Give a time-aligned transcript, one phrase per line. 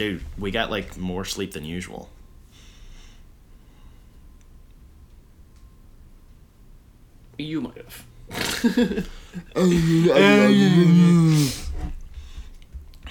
[0.00, 2.08] Dude, we got like more sleep than usual.
[7.36, 8.06] You might have.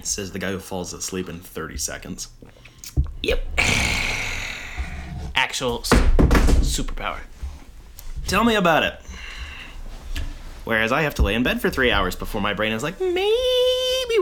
[0.02, 2.30] Says the guy who falls asleep in 30 seconds.
[3.22, 3.44] Yep.
[5.36, 5.92] Actual s-
[6.64, 7.20] superpower.
[8.26, 9.00] Tell me about it.
[10.64, 13.00] Whereas I have to lay in bed for three hours before my brain is like,
[13.00, 13.30] maybe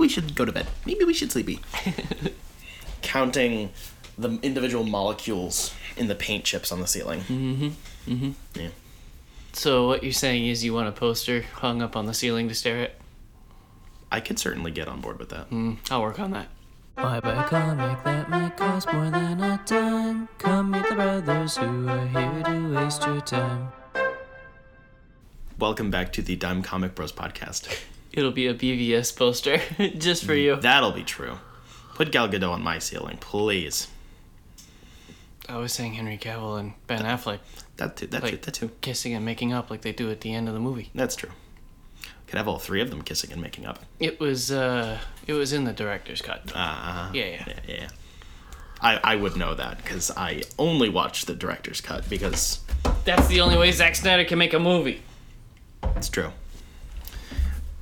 [0.01, 0.67] we should go to bed.
[0.85, 1.61] Maybe we should sleepy.
[3.17, 3.71] Counting
[4.15, 7.21] the individual molecules in the paint chips on the ceiling.
[7.21, 7.69] Mm-hmm.
[8.13, 8.31] Mm-hmm.
[8.53, 8.69] Yeah.
[9.53, 12.53] So what you're saying is you want a poster hung up on the ceiling to
[12.53, 12.93] stare at?
[14.11, 15.47] I could certainly get on board with that.
[15.89, 16.49] I'll work on that.
[16.93, 20.27] Why buy a comic that might cost more than a dime?
[20.37, 23.69] Come meet the brothers who are here to waste your time.
[25.57, 27.67] Welcome back to the Dime Comic Bros podcast.
[28.13, 29.59] It'll be a BVS poster
[29.97, 30.57] just for you.
[30.57, 31.39] That'll be true.
[31.97, 33.87] Put Gal Gadot on my ceiling, please.
[35.49, 37.39] I was saying Henry Cavill and Ben Affleck
[37.77, 38.05] That too.
[38.05, 38.37] That too.
[38.37, 38.69] That too.
[38.81, 40.91] kissing and making up like they do at the end of the movie.
[40.93, 41.31] That's true.
[42.27, 43.79] Could have all three of them kissing and making up.
[43.99, 46.51] It was uh it was in the director's cut.
[46.53, 47.43] Uh, Yeah, yeah.
[47.47, 47.87] yeah, yeah.
[48.79, 52.59] I, I would know that because I only watch the director's cut because
[53.05, 55.01] That's the only way Zack Snyder can make a movie.
[55.95, 56.29] it's true.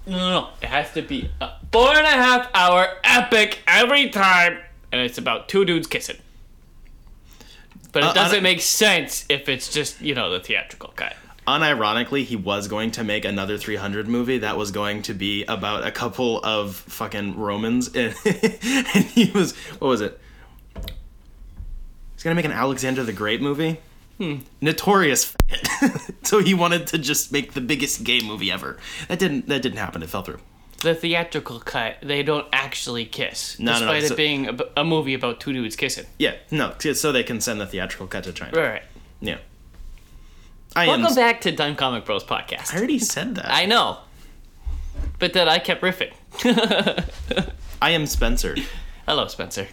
[0.07, 0.50] No, no, no.
[0.61, 4.57] It has to be a four and a half hour epic every time,
[4.93, 6.15] and it's about two dudes kissing.
[7.91, 11.17] But it Uh, doesn't don't- make sense if it's just, you know, the theatrical cut.
[11.45, 15.85] Unironically, he was going to make another 300 movie that was going to be about
[15.85, 20.19] a couple of fucking Romans, and, and he was what was it?
[22.15, 23.77] He's gonna make an Alexander the Great movie.
[24.17, 24.37] Hmm.
[24.61, 25.35] Notorious,
[26.23, 28.77] so he wanted to just make the biggest gay movie ever.
[29.09, 29.47] That didn't.
[29.49, 30.01] That didn't happen.
[30.01, 30.39] It fell through.
[30.86, 34.58] The theatrical cut, they don't actually kiss, No, no, no, despite it so- being a,
[34.78, 36.05] a movie about two dudes kissing.
[36.19, 38.55] Yeah, no, so they can send the theatrical cut to China.
[38.55, 38.69] Right.
[38.69, 38.83] right.
[39.19, 39.38] Yeah.
[40.75, 41.16] I Welcome am.
[41.16, 42.72] back to Dime Comic Bros podcast.
[42.72, 43.50] I already said that.
[43.51, 43.97] I know,
[45.18, 46.13] but then I kept riffing.
[47.81, 48.56] I am Spencer.
[49.07, 49.68] Hello, Spencer.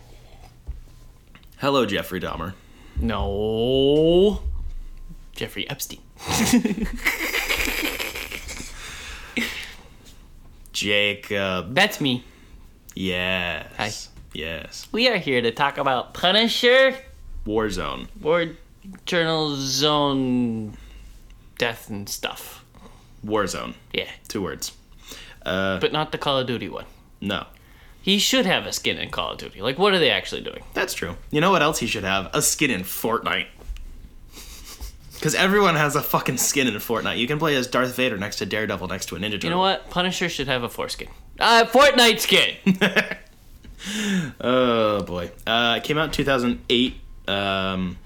[1.59, 2.55] Hello, Jeffrey Dahmer.
[2.99, 4.41] No,
[5.37, 6.01] Jeffrey Epstein.
[10.87, 11.75] Jacob.
[11.77, 12.25] That's me.
[12.97, 13.69] Yes.
[13.77, 13.93] Hi.
[14.35, 14.89] Yes.
[14.91, 16.97] We are here to talk about Punisher,
[17.47, 18.09] Warzone.
[18.21, 18.47] War
[19.07, 20.77] Journal Zone,
[21.57, 22.65] death and stuff.
[23.25, 23.75] Warzone.
[23.93, 24.73] Yeah, Two words.
[25.47, 26.87] Uh, but not the Call of Duty one.
[27.21, 27.47] no.
[28.01, 29.63] He should have a skin in Call of Duty.
[29.63, 30.65] Like, what are they actually doing?
[30.75, 31.15] That's true.
[31.31, 32.29] You know what else he should have?
[32.35, 33.47] A skin in Fortnite.
[35.23, 37.17] Because everyone has a fucking skin in Fortnite.
[37.17, 39.45] You can play as Darth Vader next to Daredevil next to a Ninja Turtle.
[39.45, 39.89] You know what?
[39.89, 41.07] Punisher should have a foreskin.
[41.39, 42.57] Uh, Fortnite skin.
[44.41, 45.31] Oh boy.
[45.47, 46.95] Uh, it came out in 2008.
[47.29, 47.99] Um,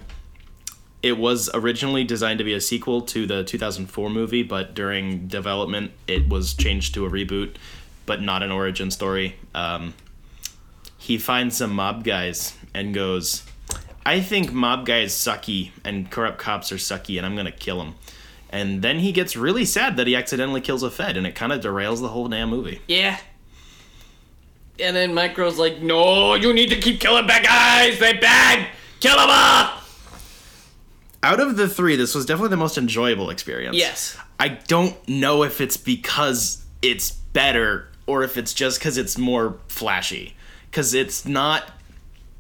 [1.03, 5.93] it was originally designed to be a sequel to the 2004 movie, but during development,
[6.06, 7.56] it was changed to a reboot,
[8.06, 9.37] but not an origin story.
[9.54, 9.94] Um,
[10.98, 13.43] he finds some mob guys and goes,
[14.06, 17.97] I think mob guys sucky and corrupt cops are sucky, and I'm gonna kill them.
[18.50, 21.53] And then he gets really sad that he accidentally kills a Fed, and it kind
[21.53, 22.81] of derails the whole damn movie.
[22.87, 23.19] yeah.
[24.78, 27.99] And then Micro's like, no, you need to keep killing bad guys.
[27.99, 28.69] They bad.
[29.00, 29.81] Kill them all.
[31.22, 33.75] out of the three, this was definitely the most enjoyable experience.
[33.75, 34.19] Yes.
[34.39, 39.56] I don't know if it's because it's better or if it's just because it's more
[39.69, 40.37] flashy.
[40.71, 41.71] Because it's not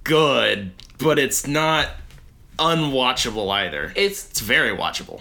[0.04, 1.88] good, but it's not
[2.58, 3.92] unwatchable either.
[3.96, 5.20] It's It's very watchable.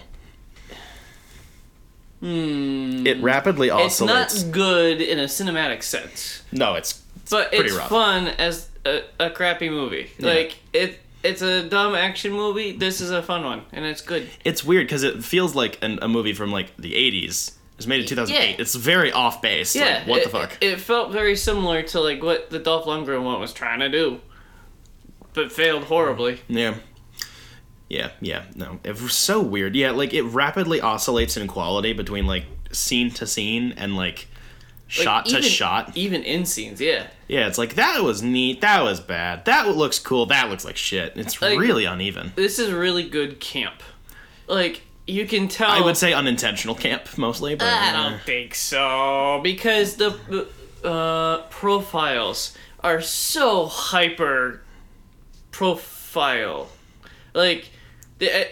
[2.21, 3.79] It rapidly Hmm.
[3.79, 6.41] it's not good in a cinematic sense.
[6.51, 7.89] no, it's but pretty it's rough.
[7.89, 10.09] fun as a, a crappy movie.
[10.19, 12.71] Like it, it's a dumb action movie.
[12.71, 14.27] This is a fun one, and it's good.
[14.43, 17.49] it's weird because it feels like an, a movie from like the 80s.
[17.49, 18.49] It was made in 2008.
[18.51, 18.55] Yeah.
[18.57, 19.75] It's very off base.
[19.75, 20.57] Yeah, Like, what it, the fuck?
[20.61, 23.89] It, it felt very similar to like what the Dolph Lundgren one was trying to
[23.89, 24.21] do,
[25.35, 26.39] but failed horribly.
[26.47, 26.75] Yeah.
[27.87, 28.79] Yeah, yeah, no.
[28.83, 29.75] It was so weird.
[29.75, 34.27] Yeah, like it rapidly oscillates in quality between like scene to scene and like
[34.87, 35.91] Like, shot to even- shot.
[35.95, 36.81] even in scenes.
[36.81, 39.45] Yeah, Yeah, it's like that was neat, that was bad.
[39.45, 41.13] That looks cool, that looks like shit.
[41.15, 42.33] It's Like- really uneven.
[42.35, 43.83] this is really good camp.
[44.47, 45.69] Like you can tell.
[45.69, 50.47] I would say unintentional camp mostly, but I uh, don't think so because the
[50.83, 54.61] uh, profiles are so hyper
[55.55, 56.67] profile.
[57.33, 57.69] Like
[58.19, 58.47] the,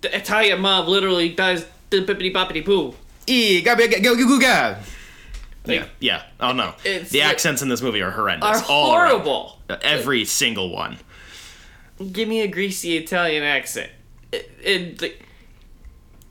[0.00, 2.94] the Italian mob literally does the bippity boppity poo.
[3.26, 4.76] E, go, go, go, go, go, go.
[5.66, 6.22] yeah, yeah.
[6.40, 8.62] Oh no, It's the like- accents in this movie are horrendous.
[8.62, 9.58] are all horrible.
[9.68, 10.98] Uh, Every single one.
[12.12, 13.90] Give me a greasy Italian accent.
[14.32, 15.12] It, it, the,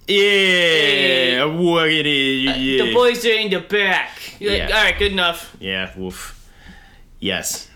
[0.07, 2.43] Yeah, what it is?
[2.57, 2.83] Yeah.
[2.83, 4.39] Uh, the boys are in the back.
[4.39, 4.75] You're like, Yeah.
[4.77, 5.55] all right, good enough.
[5.59, 6.33] Yeah, woof.
[7.19, 7.69] Yes.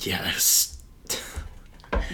[0.00, 0.77] Yes.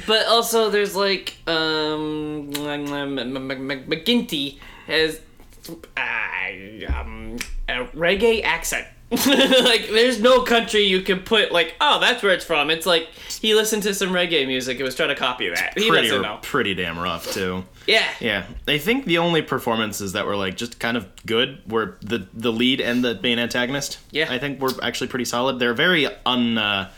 [0.06, 5.20] But also, there's like um, McGinty has
[5.68, 7.36] uh, um,
[7.68, 8.86] a reggae accent.
[9.10, 12.70] like, there's no country you can put like, oh, that's where it's from.
[12.70, 13.08] It's like
[13.40, 15.78] he listened to some reggae music and was trying to copy that.
[15.78, 16.10] He Pretty,
[16.42, 17.64] pretty damn rough too.
[17.86, 18.08] Yeah.
[18.18, 22.26] Yeah, I think the only performances that were like just kind of good were the
[22.32, 23.98] the lead and the main antagonist.
[24.10, 24.32] Yeah.
[24.32, 25.58] I think were actually pretty solid.
[25.58, 26.90] They're very un uh,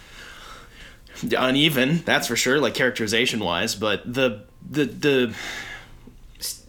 [1.23, 3.75] uneven, that's for sure, like characterization wise.
[3.75, 5.35] But the the the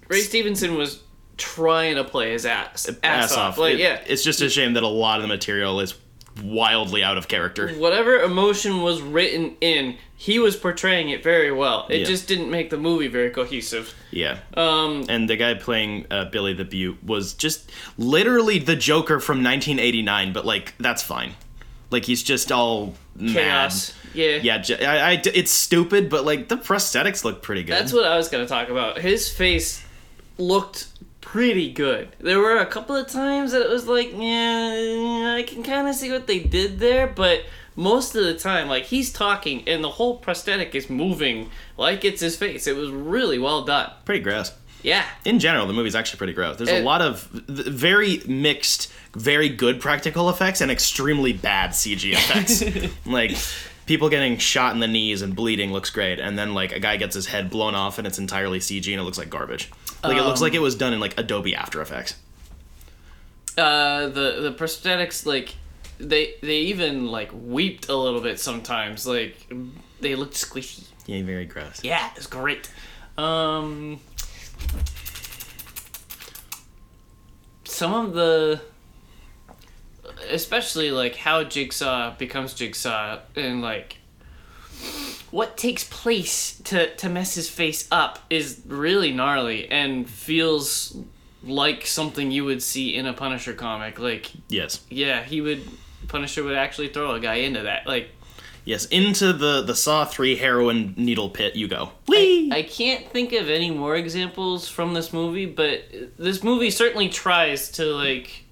[0.07, 1.01] Ray Stevenson was
[1.37, 3.57] trying to play his ass ass, off.
[3.57, 4.01] Like, It- yeah.
[4.07, 5.93] it's just a shame that a lot of the material is
[6.43, 7.69] wildly out of character.
[7.77, 11.87] whatever emotion was written in, he was portraying it very well.
[11.89, 12.05] It Yeah.
[12.05, 13.93] just didn't make the movie very cohesive.
[14.11, 14.37] Yeah.
[14.55, 19.43] Um, and the guy playing uh, Billy the Beaut was just literally the Joker from
[19.43, 21.33] 1989, but like that's fine.
[21.89, 23.93] Like he's just all chaos.
[24.13, 24.15] mad.
[24.43, 24.61] Yeah.
[24.67, 27.73] Yeah, I, I- it's stupid, but like the prosthetics look pretty good.
[27.73, 28.97] That's what I was gonna talk about.
[28.99, 29.83] His face
[30.37, 30.87] looked
[31.21, 32.09] pretty good.
[32.19, 35.95] There were a couple of times that it was like, yeah, I can kind of
[35.95, 37.43] see what they did there, but
[37.75, 42.21] most of the time, like he's talking and the whole prosthetic is moving like it's
[42.21, 42.65] his face.
[42.67, 43.91] It was really well done.
[44.05, 44.51] pretty gross.
[44.83, 45.03] Yeah.
[45.25, 46.57] In general, the movie's actually pretty gross.
[46.57, 52.11] There's a lot of th- very mixed, very good practical effects and extremely bad CG
[52.13, 52.61] effects.
[53.05, 53.35] like
[53.85, 56.97] people getting shot in the knees and bleeding looks great, and then like a guy
[56.97, 59.71] gets his head blown off and it's entirely CG and it looks like garbage.
[60.03, 62.15] Like it looks Um, like it was done in like Adobe After Effects.
[63.57, 65.55] Uh, the the prosthetics like
[65.99, 69.07] they they even like weeped a little bit sometimes.
[69.07, 69.35] Like
[69.99, 70.83] they looked squishy.
[71.07, 71.83] Yeah, very gross.
[71.83, 72.69] Yeah, it's great.
[73.17, 73.99] Um,
[77.63, 78.61] some of the,
[80.29, 83.97] especially like how Jigsaw becomes Jigsaw and like
[85.31, 90.97] what takes place to to mess his face up is really gnarly and feels
[91.43, 93.99] like something you would see in a Punisher comic.
[93.99, 94.81] Like, Yes.
[94.89, 95.61] yeah, he would
[96.07, 97.85] Punisher would actually throw a guy into that.
[97.87, 98.09] Like,
[98.65, 101.91] Yes, into the the Saw three heroin needle pit you go.
[102.07, 102.51] Whee!
[102.51, 105.83] I can't think of any more examples from this movie, but
[106.17, 108.43] this movie certainly tries to like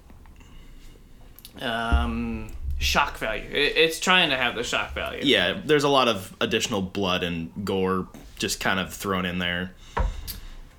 [1.62, 2.48] um
[2.78, 3.48] shock value.
[3.50, 5.20] It, it's trying to have the shock value.
[5.24, 8.06] yeah, there's a lot of additional blood and gore
[8.38, 9.72] just kind of thrown in there.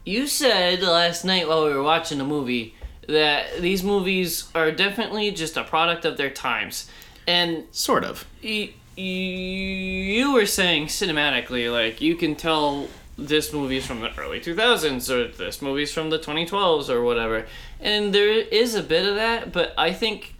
[0.06, 2.76] You said last night while we were watching the movie
[3.08, 6.90] that these movies are definitely just a product of their times.
[7.26, 8.26] And Sort of.
[8.44, 12.88] y- you were saying cinematically, like, you can tell
[13.18, 17.46] this movie's from the early 2000s or this movie's from the 2012s or whatever.
[17.80, 20.36] And there is a bit of that, but I think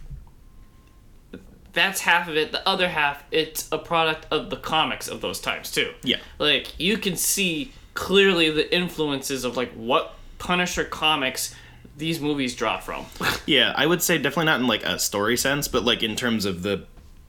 [1.72, 2.52] that's half of it.
[2.52, 5.92] The other half, it's a product of the comics of those times, too.
[6.02, 6.18] Yeah.
[6.38, 11.54] Like, you can see clearly the influences of, like, what Punisher comics
[11.96, 13.06] these movies draw from.
[13.46, 16.44] Yeah, I would say definitely not in like a story sense, but like in terms
[16.44, 16.84] of the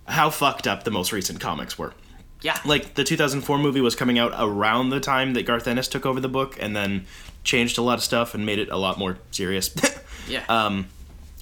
[0.06, 1.94] how fucked up the most recent comics were.
[2.42, 2.60] yeah.
[2.66, 6.20] Like the 2004 movie was coming out around the time that Garth Ennis took over
[6.20, 7.06] the book and then
[7.46, 9.74] changed a lot of stuff and made it a lot more serious.
[10.28, 10.44] yeah.
[10.50, 10.88] um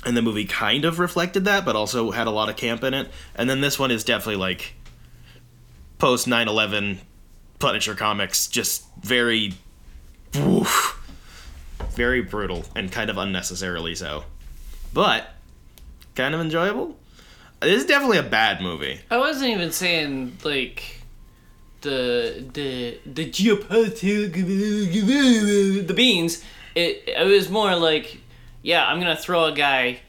[0.07, 2.93] and the movie kind of reflected that but also had a lot of camp in
[2.93, 3.11] it.
[3.35, 4.73] And then this one is definitely like
[5.99, 6.99] post 9/11
[7.59, 9.53] Punisher comics just very
[10.37, 10.97] oof,
[11.91, 14.23] very brutal and kind of unnecessarily so.
[14.93, 15.27] But
[16.15, 16.97] kind of enjoyable.
[17.59, 19.01] This is definitely a bad movie.
[19.11, 21.01] I wasn't even saying like
[21.81, 24.31] the the the geopolitical
[25.85, 26.43] the beans.
[26.75, 28.21] It it was more like,
[28.71, 29.99] yeah, I'm gonna throw a guy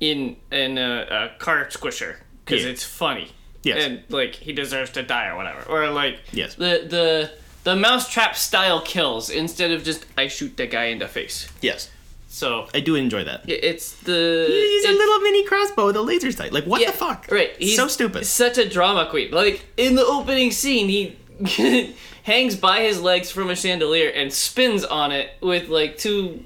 [0.00, 0.90] in in a,
[1.34, 2.12] a car squisher
[2.44, 2.70] because Yeah.
[2.72, 3.28] it's funny.
[3.62, 3.78] Yes.
[3.84, 5.62] And like he deserves to die or whatever.
[5.68, 6.54] Or like Yes.
[6.54, 7.30] the the
[7.64, 11.48] the mousetrap style kills instead of just I shoot the guy in the face.
[11.62, 11.90] Yes.
[12.28, 13.40] So I do enjoy that.
[13.48, 16.52] it's the He's a little mini crossbow with a laser sight.
[16.52, 17.26] Like what Yeah, the fuck?
[17.30, 17.52] Right.
[17.58, 18.26] He's so stupid.
[18.26, 19.30] Such a drama queen.
[19.30, 21.16] Like in the opening scene, he
[22.24, 26.44] hangs by his legs from a chandelier and spins on it with like two,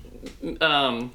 [0.60, 1.10] um,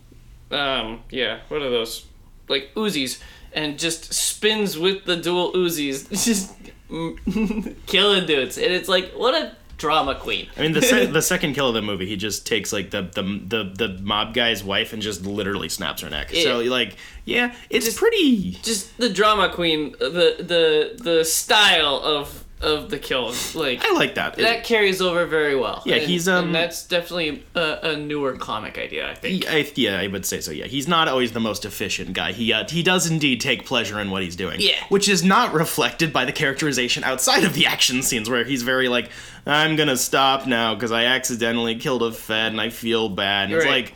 [0.54, 2.06] um, yeah, what are those?
[2.48, 3.22] Like Uzis,
[3.54, 6.54] and just spins with the dual Uzis, just
[7.88, 8.58] killing dudes.
[8.58, 10.48] And it's like what a drama queen.
[10.58, 13.02] I mean, the se- the second kill of the movie, he just takes like the
[13.02, 16.30] the the, the mob guy's wife and just literally snaps her neck.
[16.32, 16.70] So Yeah.
[16.70, 16.96] like,
[17.26, 18.52] yeah, it's Just- pretty.
[18.62, 24.15] Just the drama queen, the the the style of of the kills, like I like
[24.15, 24.36] that.
[24.38, 25.84] that carries over very well.
[25.86, 29.10] Yeah, And- he's, um, and that's definitely a, a newer comic idea.
[29.10, 29.43] I think.
[29.43, 30.51] He- I, yeah, I would say so.
[30.51, 32.32] Yeah, he's not always the most efficient guy.
[32.32, 34.60] He uh, he does indeed take pleasure in what he's doing.
[34.60, 34.84] Yeah.
[34.89, 38.88] which is not reflected by the characterization outside of the action scenes, where he's very
[38.88, 39.10] like,
[39.46, 43.51] "I'm gonna stop now because I accidentally killed a Fed and I feel bad." And
[43.51, 43.84] You're it's right.
[43.86, 43.93] like,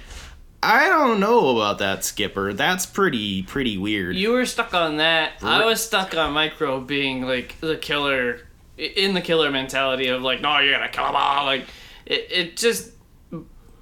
[0.64, 2.52] I don't know about that, Skipper.
[2.52, 4.16] That's pretty pretty weird.
[4.16, 5.34] You were stuck on that.
[5.44, 8.42] I was stuck on Micro being like the killer,
[8.78, 11.46] in the killer mentality of like, no, you're gonna kill them all.
[11.46, 11.66] Like,
[12.06, 12.92] it, it just,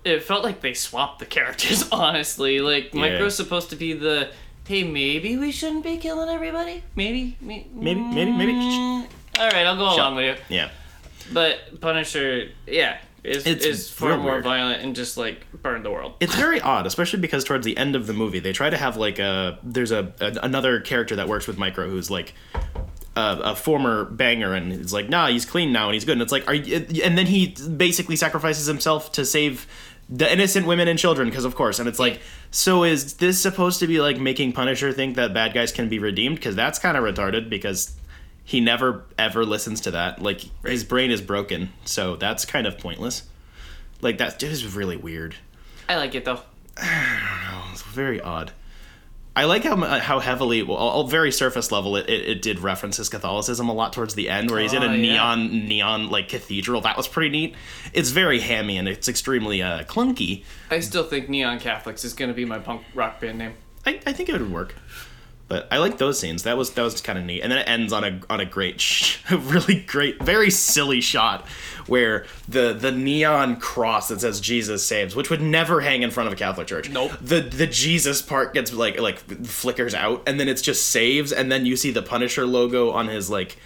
[0.04, 1.90] it felt like they swapped the characters.
[1.92, 4.30] Honestly, like Micro's supposed to be the,
[4.68, 6.84] hey, maybe we shouldn't be killing everybody.
[6.96, 9.08] Maybe, maybe, Maybe- maybe- maybe- Mm,
[9.40, 10.56] All right, I'll go along with you.
[10.56, 10.70] yeah.
[11.34, 14.44] But Punisher, yeah, is It's is far more weird.
[14.44, 16.14] violent and just like burn the world.
[16.20, 18.96] It's very odd, especially because towards the end of the movie, they try to have
[18.98, 22.34] like a there's a, a another character that works with Micro who's like
[23.16, 26.14] a, a former banger, and he's like, nah, he's clean now and he's good.
[26.14, 29.68] And it's like, are you, and then he basically sacrifices himself to save
[30.08, 31.80] the innocent women and children, because of course.
[31.80, 35.54] And it's like, so is this supposed to be like making Punisher think that bad
[35.54, 36.36] guys can be redeemed?
[36.36, 37.50] Because that's kind of retarded.
[37.50, 37.96] Because
[38.46, 40.22] he never ever listens to that.
[40.22, 43.24] Like his brain is broken, so that's kind of pointless.
[44.02, 45.36] Like that is really weird.
[45.90, 46.42] I like it though.
[46.78, 47.72] I don't know.
[47.72, 48.52] It's very odd.
[49.38, 52.98] I like how how heavily, well, all very surface level, it, it, it did reference
[52.98, 55.14] his Catholicism a lot towards the end, where he's in Oh, a yeah.
[55.14, 56.82] neon neon like cathedral.
[56.82, 57.56] That was pretty neat.
[57.94, 60.44] It's very hammy and it's extremely uh, clunky.
[60.72, 63.54] I still think Neon Catholics is gonna be my punk rock band name.
[63.86, 64.74] I, I think it would work.
[65.48, 66.44] But I like those scenes.
[66.44, 67.42] That was that was kind of neat.
[67.42, 71.02] And then it ends on a on a great, sh- a really great, very silly
[71.02, 71.48] shot
[71.88, 76.28] where the the neon cross that says Jesus saves, which would never hang in front
[76.28, 76.90] of a Catholic church.
[76.90, 77.12] Nope.
[77.22, 81.52] The the Jesus part gets like like flickers out, and then it's just saves, and
[81.52, 83.58] then you see the Punisher logo on his like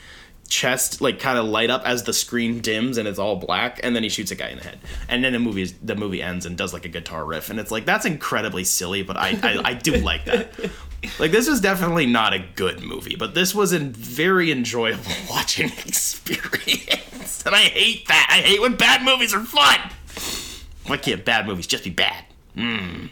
[0.50, 3.96] chest like kind of light up as the screen dims and it's all black and
[3.96, 6.44] then he shoots a guy in the head and then the movie the movie ends
[6.44, 9.62] and does like a guitar riff and it's like that's incredibly silly but i i,
[9.64, 10.50] I do like that
[11.20, 15.68] like this was definitely not a good movie but this was a very enjoyable watching
[15.86, 19.80] experience and i hate that i hate when bad movies are fun
[20.88, 22.26] why can't bad movies just be bad
[22.58, 23.10] Mm.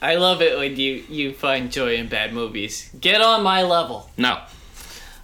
[0.00, 2.88] I love it when you you find joy in bad movies.
[3.00, 4.08] Get on my level.
[4.16, 4.38] no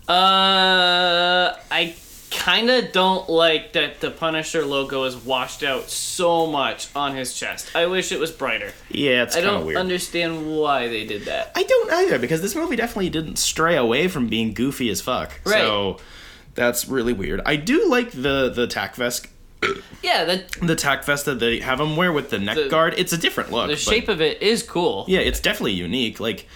[0.09, 1.95] Uh, I
[2.35, 7.35] kind of don't like that the Punisher logo is washed out so much on his
[7.35, 7.75] chest.
[7.75, 8.73] I wish it was brighter.
[8.91, 9.55] yeah it's I kind of weird.
[9.55, 11.53] I don't weird understand why they did that.
[11.55, 15.41] I don't either because this movie definitely didn't stray away from being goofy as fuck.
[15.45, 15.55] Right.
[15.55, 15.99] So
[16.55, 17.41] that's really weird.
[17.47, 19.27] I do like the the tack vest,
[20.03, 22.95] Yeah, the the tack vest that they have him wear with the neck The- guard.
[22.99, 23.69] It's a different look.
[23.69, 25.05] the shape of it is cool.
[25.09, 26.21] yeah, it's definitely unique.
[26.21, 26.47] Like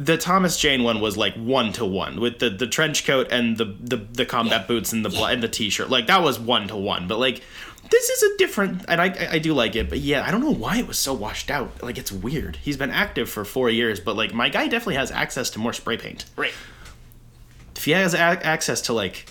[0.00, 3.56] the Thomas Jane one was like one to one with the the trench coat and
[3.56, 5.90] the the, the combat boots and the bl- and the t-shirt.
[5.90, 7.08] Like that was one to one.
[7.08, 7.42] But like
[7.90, 10.52] this is a different and I I- do like it, but yeah, I don't know
[10.54, 11.82] why it was so washed out.
[11.82, 12.54] Like it's weird.
[12.56, 15.72] He's been active for 4 years, but like my guy definitely has access to more
[15.72, 16.26] spray paint.
[16.36, 16.52] Right.
[17.74, 19.26] if he has a- access to like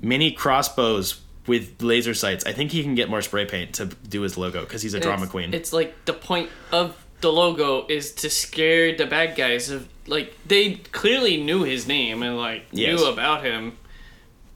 [0.00, 4.22] mini crossbows with laser sights, I think he can get more spray paint to do
[4.22, 5.52] his logo because he's a drama it's, queen.
[5.52, 10.34] It's like the point of the logo is to scare the bad guys of like
[10.46, 12.98] they clearly knew his name and like Yes.
[12.98, 13.76] knew about him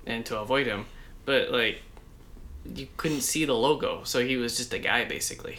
[0.07, 0.87] and to avoid him,
[1.25, 1.81] but like
[2.75, 5.59] you couldn't see the logo, so he was just a guy basically.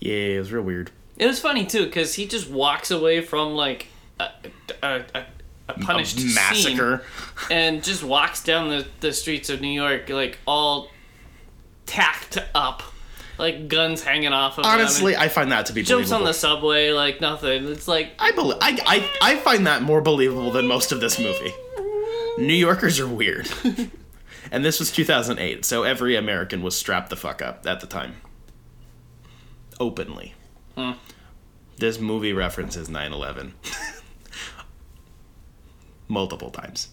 [0.00, 0.90] yeah, it was real weird.
[1.16, 3.86] It was funny too because he just walks away from like
[4.18, 4.28] a
[4.82, 5.24] a, a,
[5.68, 7.02] a punished a massacre.
[7.50, 10.88] and just walks down the, the streets of New York like all
[11.86, 12.82] tacked up,
[13.38, 14.70] like guns hanging off of him.
[14.70, 16.16] Honestly, I find that to be jumps believable.
[16.22, 17.68] on the subway like nothing.
[17.68, 21.18] It's like I, believe I, I, I find that more believable than most of this
[21.18, 21.52] movie.
[22.38, 23.48] New Yorkers are weird.
[24.50, 28.16] and this was 2008, so every American was strapped the fuck up at the time.
[29.80, 30.34] Openly.
[30.76, 30.92] Hmm.
[31.78, 33.54] This movie references 9 11.
[36.08, 36.88] Multiple times.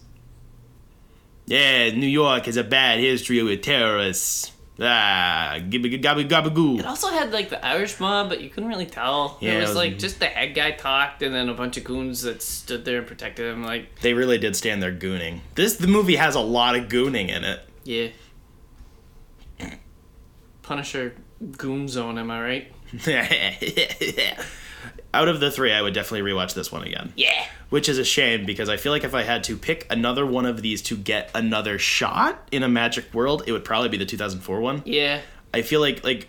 [1.46, 4.52] Yeah, New York has a bad history with terrorists.
[4.82, 6.78] Ah, gibba gabba goo.
[6.78, 9.36] it also had like the Irish mob, but you couldn't really tell.
[9.40, 11.76] Yeah, it it was was- like just the head guy talked, and then a bunch
[11.76, 13.62] of goons that stood there and protected him.
[13.62, 15.40] Like They really did stand there gooning.
[15.54, 17.60] This the movie has a lot of gooning in it.
[17.84, 18.08] yeah,
[20.62, 21.14] Punisher
[21.56, 22.16] goon zone.
[22.18, 22.72] Am I right?
[25.12, 27.12] Out of the three, I would definitely rewatch this one again.
[27.16, 27.46] Yeah.
[27.70, 30.46] Which is a shame because I feel like if I had to pick another one
[30.46, 34.06] of these to get another shot in a magic world, it would probably be the
[34.06, 34.82] 2004 one.
[34.84, 35.20] Yeah.
[35.52, 36.28] I feel like like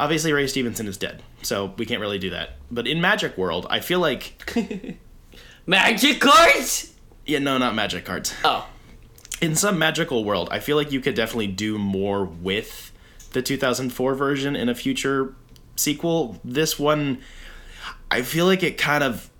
[0.00, 2.56] obviously Ray Stevenson is dead, so we can't really do that.
[2.70, 4.52] But in Magic World, I feel like
[5.66, 6.92] Magic cards?
[7.24, 8.32] yeah, no, not magic cards.
[8.44, 8.68] Oh.
[9.40, 12.92] In some magical world, I feel like you could definitely do more with
[13.32, 15.34] the 2004 version in a future
[15.74, 16.40] sequel.
[16.44, 17.18] This one
[18.16, 19.30] I feel like it kind of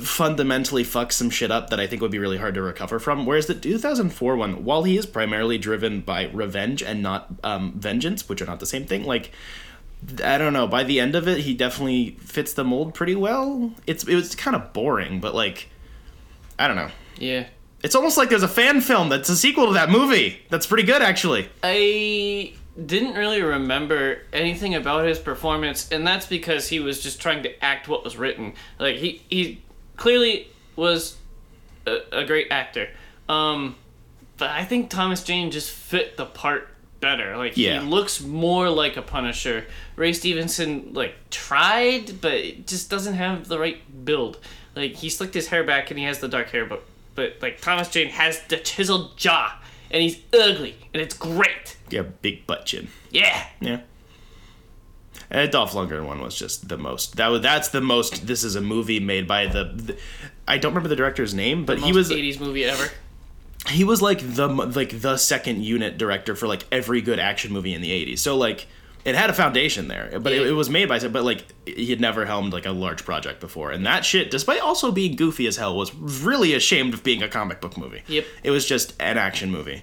[0.00, 3.24] fundamentally fucks some shit up that I think would be really hard to recover from.
[3.24, 8.28] Whereas the 2004 one, while he is primarily driven by revenge and not um, vengeance,
[8.28, 9.30] which are not the same thing, like
[10.24, 10.66] I don't know.
[10.66, 13.72] By the end of it, he definitely fits the mold pretty well.
[13.86, 15.68] It's it was kind of boring, but like
[16.58, 16.90] I don't know.
[17.16, 17.46] Yeah.
[17.84, 20.40] It's almost like there's a fan film that's a sequel to that movie.
[20.50, 21.48] That's pretty good, actually.
[21.62, 22.54] I
[22.86, 27.64] didn't really remember anything about his performance, and that's because he was just trying to
[27.64, 28.54] act what was written.
[28.78, 29.62] Like he he
[29.96, 31.16] clearly was
[31.86, 32.88] a, a great actor.
[33.28, 33.76] Um,
[34.38, 36.68] but I think Thomas Jane just fit the part
[37.00, 37.36] better.
[37.36, 37.80] Like Yeah.
[37.82, 39.66] he looks more like a Punisher.
[39.96, 44.38] Ray Stevenson like tried, but just doesn't have the right build.
[44.74, 46.84] Like he slicked his hair back and he has the dark hair, but
[47.14, 49.56] but like Thomas Jane has the chiseled jaw
[49.90, 51.76] and he's ugly and it's great.
[51.90, 52.88] Yeah, big butt chin.
[53.10, 53.44] Yeah.
[53.60, 53.80] Yeah.
[55.30, 57.16] And Dolph Lundgren one was just the most.
[57.16, 58.26] That was that's the most.
[58.26, 59.64] This is a movie made by the.
[59.64, 59.96] the
[60.48, 62.10] I don't remember the director's name, but he was.
[62.10, 62.88] Most was 80s movie ever.
[63.68, 67.74] he was like the like the second unit director for like every good action movie
[67.74, 68.66] in the 80s so like
[69.04, 70.48] it had a foundation there but it, Yeah.
[70.48, 73.70] it was made by but like he had never helmed like a large project before
[73.70, 77.28] and that shit despite also being goofy as hell was really ashamed of being a
[77.28, 78.24] comic book movie Yep.
[78.42, 79.82] it was just an action movie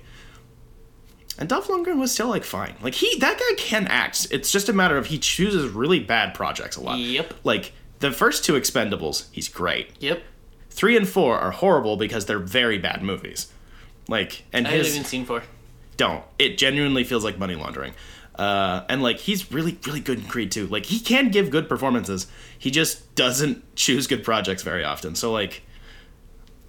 [1.39, 4.69] and Dolph Lundgren was still like fine like he that guy can act it's just
[4.69, 7.33] a matter of he chooses really bad projects a lot Yep.
[7.43, 10.21] like the first two expendables he's great Yep.
[10.69, 13.51] three and four are horrible because they're very bad movies
[14.07, 15.43] like and I his haven't even seen four.
[15.97, 16.23] don't.
[16.39, 17.93] It genuinely feels like money laundering.
[18.37, 20.67] Uh, and like he's really, really good in Creed too.
[20.67, 22.27] Like he can give good performances.
[22.59, 25.15] He just doesn't choose good projects very often.
[25.15, 25.63] So like,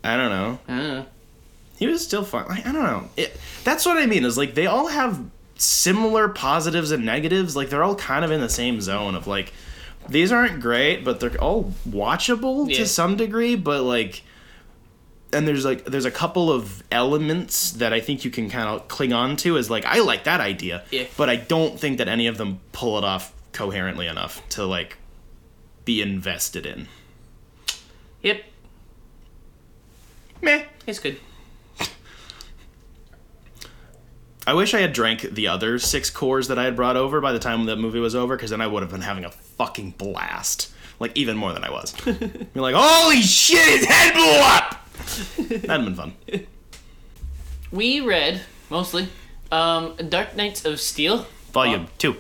[0.03, 0.59] I don't know.
[0.69, 1.07] I don't know.
[1.79, 2.47] He was still fun.
[2.49, 3.09] Like, I don't know.
[3.17, 4.25] It, that's what I mean.
[4.25, 5.21] Is like they all have
[5.57, 7.55] similar positives and negatives.
[7.55, 9.53] Like they're all kind of in the same zone of like
[10.09, 12.79] these aren't great, but they're all watchable Yeah.
[12.79, 13.57] to some degree.
[13.57, 14.23] But like,
[15.33, 18.89] and there's like there's a couple of elements that I think you can kind of
[18.89, 21.05] cling on to as like I like that idea, Yeah.
[21.17, 24.97] but I don't think that any of them pull it off coherently enough to like
[25.85, 26.87] be invested in.
[28.23, 28.43] Yep.
[30.43, 30.65] Meh.
[30.87, 31.19] It's good.
[34.47, 37.33] I wish I had drank the other six Coors that I had brought over by
[37.33, 39.91] the time the movie was over, because then I would have been having a fucking
[39.99, 40.73] blast.
[40.99, 41.95] Like, even more than I was.
[42.07, 42.17] You're
[42.55, 44.88] like, holy shit, his head blew up!
[45.37, 46.13] That'd have been fun.
[47.71, 49.09] We read, mostly,
[49.53, 51.27] um, Dark Knights of Steel.
[51.53, 52.17] Volume Uh, two.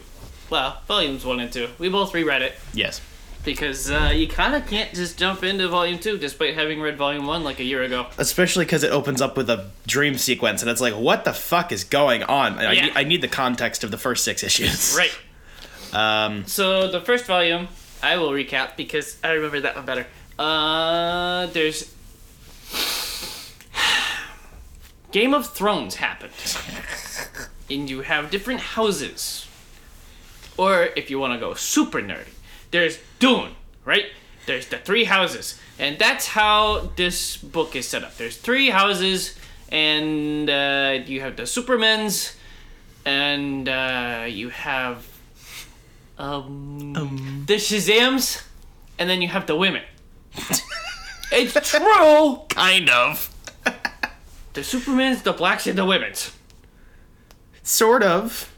[0.51, 1.69] well, volumes one and two.
[1.79, 3.01] We both reread it Yes.
[3.45, 7.27] because uh, you kind of can't just jump into volume two despite having read volume
[7.27, 8.07] one like a year ago.
[8.19, 11.73] Especially because it opens up with a dream sequence, and it's like, what the fuck
[11.73, 12.59] is going on?
[12.59, 12.83] I, Yeah.
[12.87, 14.97] need, I need the context of the first six issues.
[14.99, 15.14] Right.
[15.95, 17.69] Um, So the first volume,
[18.03, 20.07] I will recap because I remember that one better.
[20.38, 21.91] Uh, there's
[25.11, 26.33] Game of Thrones happened,
[27.71, 29.47] and you have different houses.
[30.57, 32.35] Or if you want to go super nerdy,
[32.71, 33.53] there's Dune,
[33.85, 34.07] right?
[34.47, 38.16] There's the three houses, and that's how this book is set up.
[38.16, 39.35] There's three houses,
[39.71, 42.35] and uh, you have the Supermans,
[43.05, 45.07] and uh, you have
[46.18, 48.42] um, the Shazams,
[48.99, 49.83] and then you have the women.
[51.33, 52.42] it's true.
[52.49, 53.35] kind of.
[54.59, 56.33] The Supermans, the Blacks, and the Women's.
[57.62, 58.53] Sort of.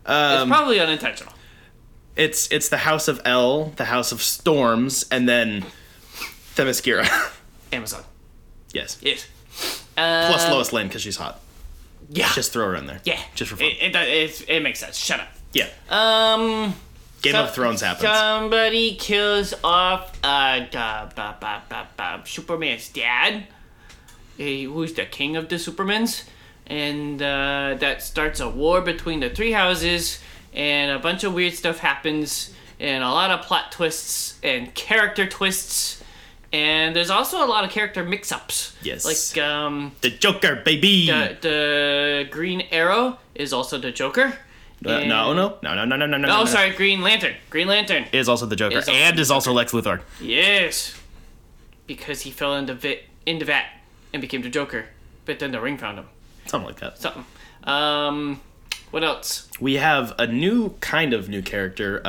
[0.00, 1.32] It's Um, probably unintentional.
[2.14, 5.64] it's it's the House of El, the House of Storms, and then
[6.56, 7.08] Themyscira.
[7.72, 8.04] Amazon.
[8.72, 8.98] yes.
[9.00, 9.26] Yes.
[9.96, 11.40] Uh, Plus Lois Lane because she's hot.
[12.10, 12.30] Yeah.
[12.34, 13.00] Just throw her in there.
[13.04, 13.18] yeah.
[13.34, 13.66] Just for fun.
[13.68, 14.96] It, it, it, it makes sense.
[14.98, 15.28] Shut up.
[15.54, 15.68] yeah.
[15.88, 16.74] Um.
[17.22, 18.08] Game so- of Thrones happens.
[18.10, 23.44] Somebody kills off uh, da, ba, ba, ba, ba, Superman's dad,
[24.38, 26.24] eh, who's the king of the Supermans,
[26.66, 30.20] and uh, that starts a war between the three houses,
[30.52, 35.26] and a bunch of weird stuff happens, and a lot of plot twists and character
[35.26, 36.02] twists,
[36.52, 38.76] and there's also a lot of character mix-ups.
[38.82, 39.04] Yes.
[39.04, 41.06] Like um, the Joker, baby.
[41.06, 44.38] the, the Green Arrow is also the Joker.
[44.84, 46.28] Uh, no, no, no, no, no, no, no, no.
[46.28, 46.44] Oh, no.
[46.44, 47.34] sorry, Green Lantern.
[47.50, 48.04] Green Lantern.
[48.12, 50.00] Is also the Joker Is also and the is also Lex Luthor.
[50.20, 50.94] Yes.
[51.86, 53.66] Because he fell into vit into vat
[54.12, 54.86] and became the Joker,
[55.24, 56.06] but then the ring found him.
[56.46, 56.98] Something like that.
[56.98, 57.24] Something.
[57.64, 58.40] Um,
[58.90, 59.48] what else?
[59.60, 62.00] We have a new kind of new character.
[62.04, 62.08] Uh,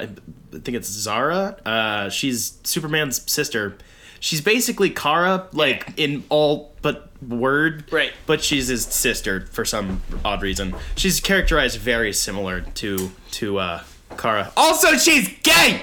[0.00, 0.08] I
[0.52, 1.56] think it's Zala.
[1.64, 3.76] Uh, she's Superman's sister.
[4.18, 7.90] She's basically Kara, like in all but word.
[7.92, 8.12] Right.
[8.26, 10.74] But she's his sister for some odd reason.
[10.96, 13.82] She's characterized very similar to to uh,
[14.18, 14.52] Kara.
[14.56, 15.82] Also, she's gay.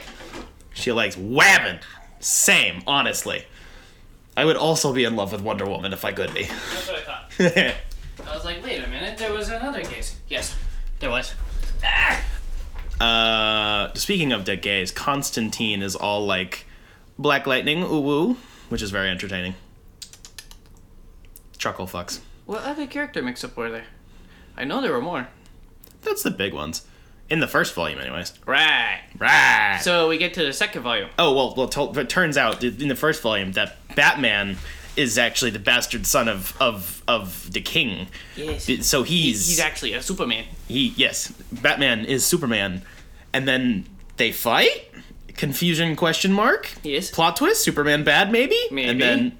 [0.73, 1.79] She likes whamming.
[2.19, 3.45] Same, honestly.
[4.35, 6.43] I would also be in love with Wonder Woman if I could be.
[6.43, 7.77] That's what I thought.
[8.27, 10.15] I was like, wait a minute, there was another case.
[10.27, 10.55] Yes,
[10.99, 11.33] there was.
[11.83, 12.23] Ah!
[12.99, 16.65] Uh, speaking of dead gays, Constantine is all like
[17.19, 18.37] Black Lightning, ooh woo,
[18.69, 19.55] which is very entertaining.
[21.57, 22.19] Chuckle fucks.
[22.45, 23.85] What other character mix-up were there?
[24.57, 25.27] I know there were more.
[26.01, 26.85] That's the big ones.
[27.33, 28.31] In the first volume, anyways.
[28.45, 29.01] Right.
[29.17, 29.79] Right.
[29.81, 31.09] So we get to the second volume.
[31.17, 31.67] oh well, well.
[31.69, 34.57] To- it turns out in the first volume that Batman
[34.95, 38.07] is actually the bastard son of of of the king.
[38.35, 38.69] Yes.
[38.85, 40.45] So he's He's actually a Superman.
[40.67, 42.83] he yes, Batman is Superman,
[43.33, 43.85] and then
[44.17, 44.91] they fight.
[45.35, 46.71] Confusion question mark.
[46.83, 47.09] Yes.
[47.09, 47.63] Plot twist.
[47.63, 48.59] Superman bad maybe.
[48.69, 48.87] Maybe.
[48.91, 49.37] And then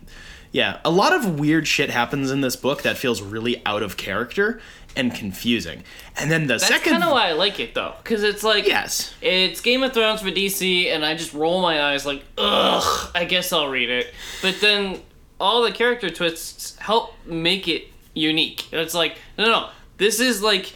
[0.52, 3.98] yeah, a lot of weird shit happens in this book that feels really out of
[3.98, 4.60] character
[4.96, 5.84] and confusing.
[6.18, 8.68] And then the That's second kind of why I like it though, because it's like
[8.68, 13.12] yes, It's Game of Thrones for DC, and I just roll my eyes like, ugh,
[13.16, 14.08] I guess I'll read it.
[14.42, 15.02] But then
[15.40, 18.72] all the character twists help make it unique.
[18.72, 20.74] It's like, no, no, this is like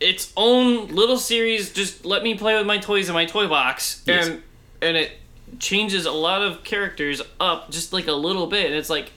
[0.00, 1.72] its own little series.
[1.72, 4.28] Just let me play with my toys in my toy box, Yes.
[4.28, 4.42] and
[4.82, 5.12] and it
[5.58, 8.66] changes a lot of characters up just like a little bit.
[8.66, 9.10] And it's like,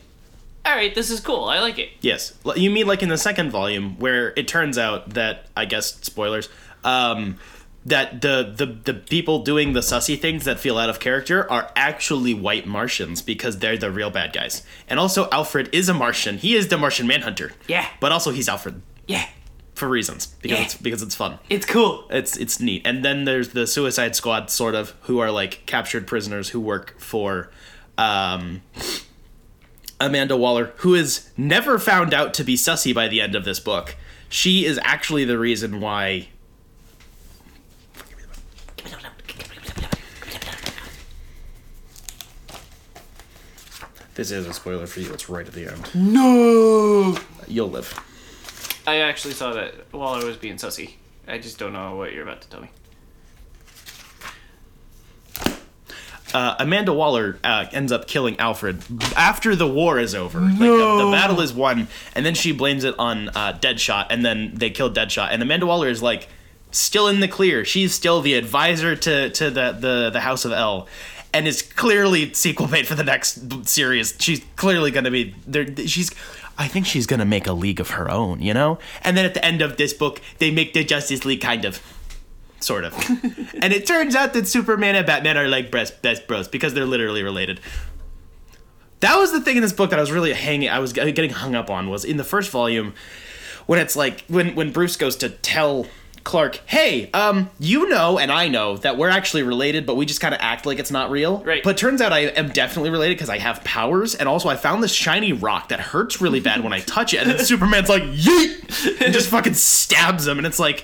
[0.66, 1.46] all right, this is cool.
[1.46, 1.90] I like it.
[2.02, 2.34] yes.
[2.56, 6.50] You mean like in the second volume where it turns out that I guess spoilers.
[6.84, 7.38] Um,
[7.86, 11.72] that the, the the people doing the sussy things that feel out of character are
[11.78, 14.64] actually white Martians because they're the real bad guys.
[14.90, 16.38] And also Alfred is a Martian.
[16.38, 17.54] He is the Martian Manhunter.
[17.68, 17.88] Yeah.
[18.02, 19.26] But also he's Alfred Yeah,
[19.76, 20.66] for reasons because Yeah.
[20.66, 21.40] it's because it's fun.
[21.50, 22.06] it's cool.
[22.12, 22.82] It's it's neat.
[22.86, 26.96] And then there's the Suicide Squad sort of who are like captured prisoners who work
[27.00, 27.50] for
[27.98, 28.62] um
[30.00, 33.60] Amanda Waller, who is never found out to be sussy by the end of this
[33.60, 33.96] book.
[34.30, 36.30] She is actually the reason why
[44.20, 45.14] This is a spoiler for you.
[45.14, 45.96] It's right at the end.
[45.96, 47.18] No.
[47.48, 47.98] You'll live.
[48.86, 50.96] I actually saw that Waller was being sussy.
[51.26, 52.70] I just don't know what you're about to tell me.
[56.34, 58.84] Uh, Amanda Waller uh, ends up killing Alfred
[59.16, 60.40] after the war is over.
[60.40, 60.66] Like the,
[61.06, 64.70] the battle is won, and then she blames it on uh, Deadshot, and then they
[64.70, 65.30] kill Deadshot.
[65.32, 66.28] And Amanda Waller is like
[66.72, 67.66] still in the clear.
[67.66, 70.88] She's still the advisor to to the the, the House of El.
[71.32, 74.16] And is clearly sequel bait for the next series.
[74.18, 75.68] She's clearly gonna be there.
[75.86, 76.10] She's,
[76.58, 78.80] I think she's gonna make a league of her own, you know.
[79.04, 81.84] And then at the end of this book, they make the Justice League kind of
[82.60, 82.94] sort of.
[83.62, 86.86] and it turns out that Superman and Batman are like best best bros because they're
[86.86, 87.60] literally related.
[89.02, 90.70] That was the thing in this book that I was really hanging.
[90.70, 92.94] I was getting hung up on was in the first volume
[93.66, 95.86] when it's like when when Bruce goes to tell
[96.24, 100.20] Clark, "Hey, um, you know and I know that we're actually related, but we just
[100.20, 101.64] kind of act like it's not real." Right.
[101.64, 104.84] But turns out I am definitely related because I have powers, and also I found
[104.84, 108.04] this shiny rock that hurts really bad when I touch it, and then Superman's like,
[108.04, 110.84] "Yeet!" and just fucking stabs him, and it's like,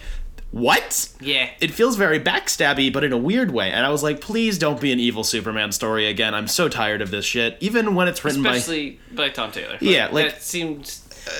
[0.55, 1.49] "What?" Yeah.
[1.59, 3.71] it feels very backstabby, but in a weird way.
[3.71, 6.33] And I was like, please don't be an evil Superman story again.
[6.33, 7.57] I'm so tired of this shit.
[7.59, 9.77] Even when it's written by Especially by Tom Taylor.
[9.81, 10.95] Yeah, like- that seemed.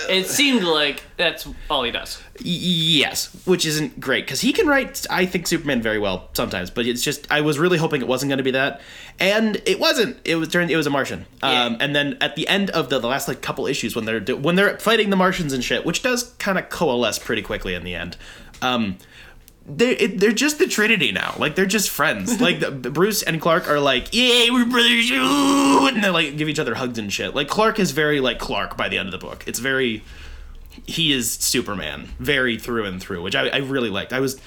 [0.10, 2.20] It seemed like that's all he does.
[2.42, 5.06] yes, which isn't great because he can write.
[5.12, 8.32] I think Superman very well sometimes, but it's just I was really hoping it wasn't
[8.32, 8.82] going to be that,
[9.20, 10.18] and it wasn't.
[10.26, 10.72] It was turned.
[10.72, 11.28] It was a Martian.
[11.44, 11.66] Yeah.
[11.66, 14.22] Um, and then at the end of the, the last like couple issues when they're
[14.36, 17.84] when they're fighting the Martians and shit, which does kind of coalesce pretty quickly in
[17.84, 18.18] the end.
[18.62, 18.98] Um,
[19.68, 21.36] they're it, they're just the Trinity now.
[21.38, 22.40] Like they're just friends.
[22.46, 26.48] Like the, Bruce and Clark are like, yeah, we're brothers, ooh," and they like give
[26.48, 27.34] each other hugs and shit.
[27.34, 29.44] Like Clark is very like Clark by the end of the book.
[29.48, 30.04] It's very
[30.86, 34.14] he is Superman, very through and through, which I, I really liked.
[34.14, 34.40] I was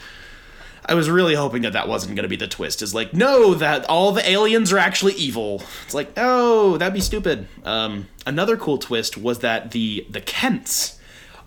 [0.87, 2.81] I was really hoping that that wasn't going to be the twist.
[2.81, 5.63] Is like, no, that all the aliens are actually evil.
[5.85, 7.47] It's like, oh, that'd be stupid.
[7.65, 10.98] Um, another cool twist was that the the Kents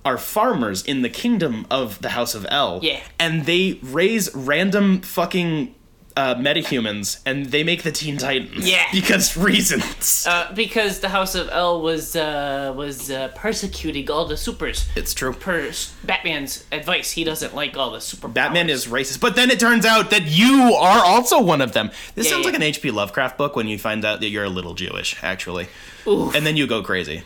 [0.04, 2.80] are farmers in the kingdom of the House of El.
[2.82, 3.02] Yeah.
[3.20, 5.76] and they raise random fucking
[6.18, 8.70] uh, metahumans, and they make the Teen Titans.
[8.70, 8.84] Yeah.
[8.92, 10.26] because reasons.
[10.28, 14.90] Uh, because the House of El was uh, was uh, persecuting all the supers.
[14.96, 15.32] it's true.
[15.32, 15.72] Per
[16.04, 18.28] Batman's advice, he doesn't like all the super.
[18.28, 21.92] Batman is racist, but then it turns out that you are also one of them.
[22.16, 22.48] This Yeah, sounds yeah.
[22.48, 22.92] like an H.P.
[22.92, 25.68] Lovecraft book when you find out that you're a little Jewish, actually,
[26.06, 26.36] Oof.
[26.36, 27.24] and then you go crazy.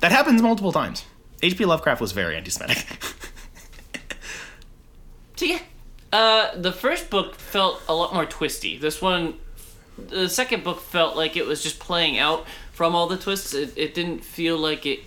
[0.00, 1.04] That happens multiple times.
[1.42, 1.64] H.P.
[1.64, 2.86] Lovecraft was very anti-Semitic.
[5.38, 5.58] So yeah,
[6.14, 8.78] uh, the first book felt a lot more twisty.
[8.78, 9.34] This one,
[9.98, 13.52] the second book felt like it was just playing out from all the twists.
[13.52, 15.00] It, it didn't feel like it.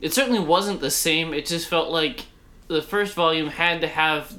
[0.00, 1.34] It certainly wasn't the same.
[1.34, 2.24] It just felt like
[2.68, 4.34] the first volume had to have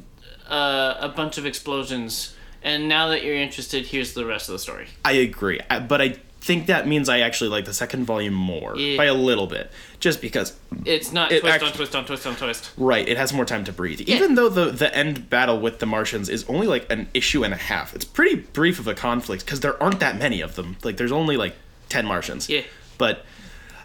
[0.50, 2.36] uh, a bunch of explosions.
[2.64, 4.88] And now that you're interested, here's the rest of the story.
[5.06, 8.76] I agree, I- but I think that means I actually like the second volume more
[8.76, 8.98] Yeah.
[8.98, 10.54] by a little bit, just because
[10.86, 12.72] It's not It twist actu- on twist on twist on twist.
[12.78, 14.02] Right, it has more time to breathe.
[14.02, 17.54] Even though the the end battle with the Martians is only like an issue and
[17.54, 17.94] a half.
[17.96, 20.78] It's pretty brief of a conflict because there aren't that many of them.
[20.84, 21.56] Like there's only like
[21.90, 22.50] 10 Martians.
[22.50, 22.62] Yeah.
[22.98, 23.24] But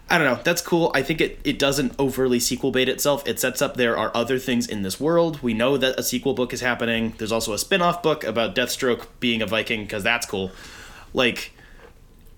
[0.09, 0.39] I don't know.
[0.43, 0.89] That's cool.
[0.95, 3.27] I think it, it doesn't overly sequel bait itself.
[3.27, 5.43] It sets up there are other things in this world.
[5.43, 7.13] We know that a sequel book is happening.
[7.17, 10.51] There's also a spin-off book about Deathstroke being a Viking because that's cool.
[11.13, 11.51] Like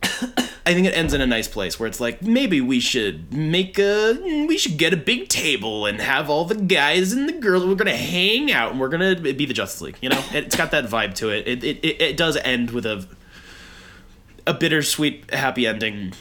[0.01, 3.79] I think it ends in a nice place where it's like maybe we should make
[3.79, 7.65] a we should get a big table and have all the guys and the girls
[7.65, 9.97] we're gonna hang out and we're gonna be the Justice League.
[9.99, 11.47] You know, it's got that vibe to it.
[11.47, 13.07] It it, it, it does end with a
[14.45, 16.13] a bittersweet happy ending.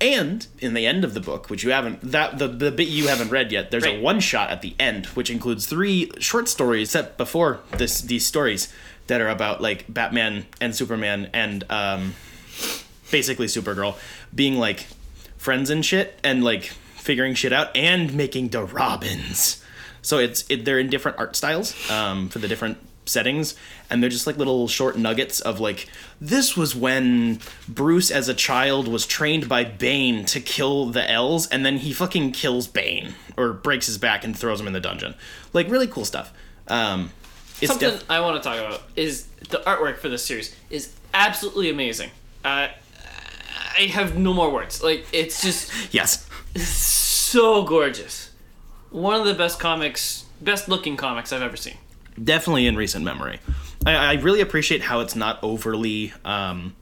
[0.00, 3.08] And in the end of the book, which you haven't that the, the bit you
[3.08, 6.92] haven't read yet, there's a one shot at the end, which includes three short stories
[6.92, 8.72] set before this these stories
[9.08, 12.14] that are about like Batman and Superman and um
[13.10, 13.96] basically Supergirl
[14.34, 14.86] being like
[15.36, 16.64] friends and shit and like
[16.96, 19.64] figuring shit out and making the Robins.
[20.02, 23.54] So it's it, they're in different art styles um, for the different settings
[23.88, 25.88] and they're just like little short nuggets of like
[26.20, 31.46] this was when Bruce as a child was trained by Bane to kill the El's
[31.46, 34.80] and then he fucking kills Bane or breaks his back and throws him in the
[34.80, 35.14] dungeon.
[35.54, 36.32] Like really cool stuff.
[36.68, 37.10] Um
[37.60, 40.94] it's Something def- I want to talk about is the artwork for this series is
[41.12, 42.10] absolutely amazing.
[42.44, 42.68] Uh,
[43.78, 44.82] I have no more words.
[44.82, 46.28] Like it's just yes.
[46.60, 48.30] so gorgeous.
[48.90, 51.76] One of the best comics, best looking comics I've ever seen.
[52.22, 53.40] definitely in recent memory.
[53.86, 56.74] I, I really appreciate how it's not overly um,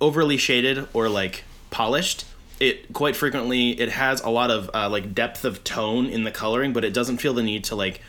[0.00, 2.24] overly shaded or like polished.
[2.60, 6.30] It quite frequently it has a lot of uh, like depth of tone in the
[6.30, 8.00] coloring, but it doesn't feel the need to like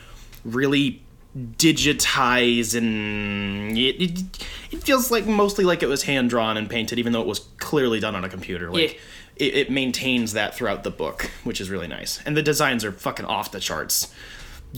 [0.43, 1.01] really
[1.35, 4.19] digitize and it, it,
[4.71, 7.39] it feels like mostly like it was hand drawn and painted even though it was
[7.57, 8.99] clearly done on a computer like Yeah.
[9.47, 12.91] it, it maintains that throughout the book which is really nice and the designs are
[12.93, 14.13] fucking off the charts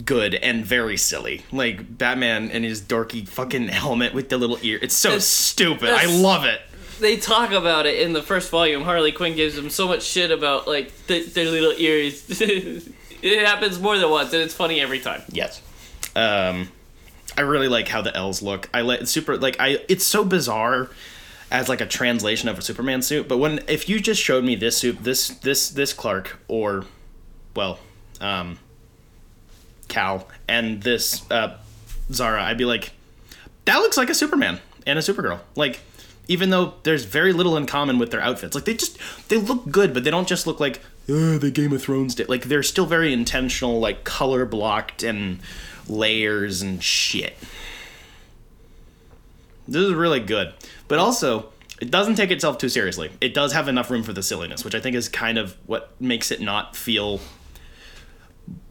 [0.06, 1.41] good and very silly.
[1.52, 4.78] Like Batman and his dorky fucking helmet with the little ear.
[4.80, 5.89] It's so That's- stupid.
[5.89, 6.62] I love it.
[7.00, 8.84] They talk about it in the first volume.
[8.84, 12.26] Harley Quinn gives them so much shit about like th- their little ears.
[12.41, 15.24] it happens more than once, and it's funny every time.
[15.32, 15.63] Yes.
[16.17, 16.69] Um
[17.38, 18.67] I really like how the El's look.
[18.73, 20.89] I like super like I it's so bizarre
[21.51, 24.56] as like a translation of a Superman suit, but when if you just showed me
[24.56, 26.86] this suit, this this this Clark or
[27.56, 27.80] well,
[28.19, 28.58] um
[29.88, 31.58] Kal and this uh
[32.12, 32.91] Zala, I'd be like
[33.65, 35.39] that looks like a Superman and a Supergirl.
[35.56, 35.82] Like
[36.27, 38.56] even though there's very little in common with their outfits.
[38.56, 38.97] Like they just
[39.30, 42.30] they look good, but they don't just look like oh, the Game of Thrones did.
[42.30, 45.39] Like they're still very intentional, like color blocked and
[45.89, 47.38] layers and shit.
[49.67, 50.54] This is really good.
[50.88, 51.50] But also,
[51.82, 53.12] it doesn't take itself too seriously.
[53.21, 55.91] It does have enough room for the silliness, which I think is kind of what
[56.00, 57.19] makes it not feel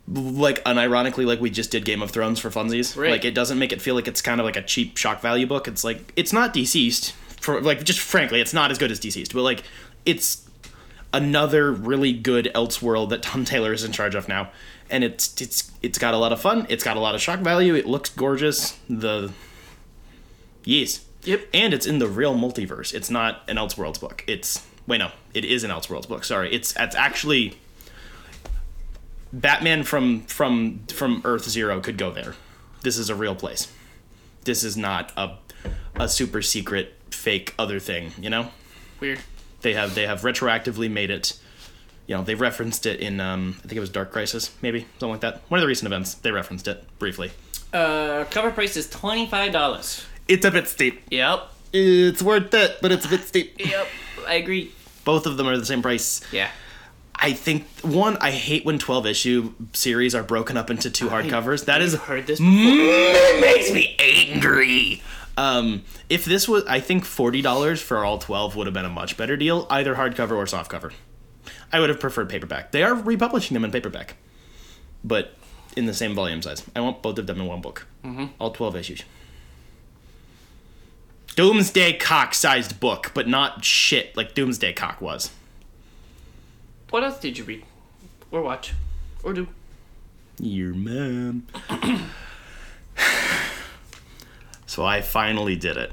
[0.09, 2.97] like unironically like we just did Game of Thrones for funsies.
[2.97, 3.11] Right.
[3.11, 5.47] Like it doesn't make it feel like it's kind of like a cheap shock value
[5.47, 5.69] book.
[5.69, 7.13] It's like it's not DCeased.
[7.41, 9.63] For like just frankly, it's not as good as DCeased, but like
[10.05, 10.49] it's
[11.13, 14.51] another really good Elseworld that Tom Taylor is in charge of now.
[14.91, 16.67] And it's it's it's got a lot of fun.
[16.69, 17.75] It's got a lot of shock value.
[17.75, 18.79] It looks gorgeous.
[18.89, 19.33] The
[20.65, 21.05] yes.
[21.25, 21.49] Yep.
[21.53, 22.95] And it's in the real multiverse.
[22.95, 24.25] It's not an Elseworlds book.
[24.27, 26.25] It's wait no, it is an Elseworlds book.
[26.25, 26.55] Sorry.
[26.55, 27.59] It's it's actually
[29.33, 32.35] Batman from from from Earth Zero could go there.
[32.83, 33.73] This is a real place.
[34.45, 35.37] This is not a
[35.97, 38.51] a super secret fake other thing, you know?
[39.01, 39.19] Weird.
[39.63, 41.39] They have they have retroactively made it.
[42.07, 45.11] You know, they referenced it in um I think it was Dark Crisis, maybe, something
[45.11, 45.43] like that.
[45.49, 47.33] One of the recent events, they referenced it briefly.
[47.73, 50.07] Uh, cover price is twenty five dollars.
[50.29, 51.03] It's a bit steep.
[51.11, 51.49] Yep.
[51.73, 53.55] It's worth it, but it's a bit steep.
[53.59, 53.87] Yep.
[54.27, 54.73] I agree.
[55.05, 56.21] Both of them are the same price.
[56.33, 56.49] Yeah.
[57.15, 61.09] I I think one, I hate when twelve issue series are broken up into two
[61.09, 61.65] hardcovers.
[61.65, 62.53] That is I've heard this before.
[62.55, 65.03] it makes me angry.
[65.39, 68.91] Um, if this was, I think forty dollars for all twelve would have been a
[68.91, 70.93] much better deal, either hardcover or softcover.
[71.73, 72.73] I would have preferred paperback.
[72.73, 74.17] They are republishing them in paperback,
[75.05, 75.35] but
[75.77, 76.63] in the same volume size.
[76.75, 77.87] I want both of them in one book.
[78.05, 78.27] Mm-hmm.
[78.39, 79.03] All twelve issues.
[81.37, 85.31] Doomsday Clock sized book, but not shit like Doomsday Clock was.
[86.91, 87.65] What else did you read?
[88.31, 88.73] Or watch?
[89.23, 89.49] Or do?
[90.41, 91.47] Your man.
[94.67, 95.93] so I finally did it.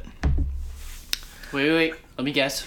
[1.51, 1.93] Wait, wait, wait.
[2.17, 2.65] Let me guess.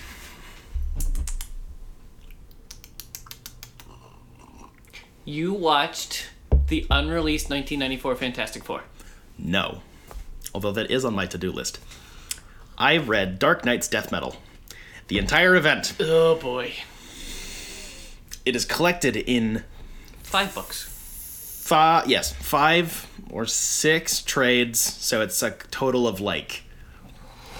[5.27, 6.29] You watched
[6.69, 8.83] the unreleased 1994 Fantastic Four.
[9.37, 9.83] No.
[10.55, 11.81] Although that is on my to do list.
[12.79, 14.37] I read Dark Nights Death Metal.
[15.09, 15.95] The entire event.
[16.01, 16.73] Oh boy.
[18.45, 19.65] It is collected in
[20.23, 21.63] Five books.
[21.65, 24.79] five, yes, five or six trades.
[24.81, 26.63] So it's a total of like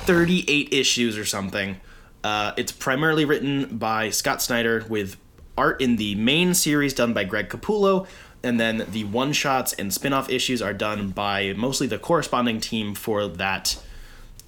[0.05, 1.77] 38 issues or something.
[2.23, 5.17] Uh, it's primarily written by Scott Snyder with
[5.57, 8.07] art in the main series done by Greg Capullo.
[8.43, 12.61] And then the one shots and spin off issues are done by mostly the corresponding
[12.61, 13.83] team for that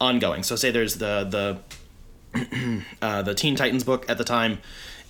[0.01, 0.43] ongoing.
[0.43, 1.59] So say there's the
[2.33, 4.59] the uh, the Teen Titans book at the time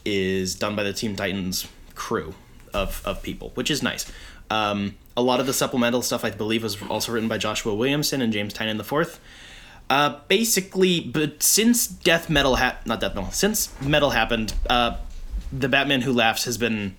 [0.05, 2.35] is done by the Teen Titans crew
[2.73, 4.11] of of people, which is nice.
[4.51, 8.23] Um, a lot of the supplemental stuff, I believe, was also written by Joshua Williamson
[8.23, 9.21] and James Tynion Fourth.
[9.91, 14.97] Uh, basically, but since death metal ha- not death metal, since metal happened, uh,
[15.53, 16.97] the Batman Who Laughs has been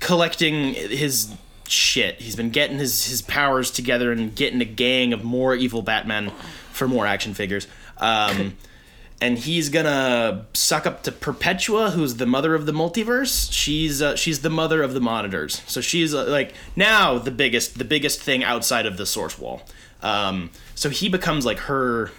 [0.00, 1.34] collecting his
[1.68, 2.20] shit.
[2.20, 6.30] He's been getting his his powers together and getting a gang of more evil Batmen
[6.72, 7.66] for more action figures.
[7.98, 8.56] Um,
[9.20, 13.52] and he's gonna suck up to Perpetua, who's the mother of the multiverse.
[13.52, 17.78] She's uh, she's the mother of the monitors, so she's uh, like now the biggest
[17.78, 19.62] the biggest thing outside of the source wall.
[20.02, 22.10] Um, so he becomes like her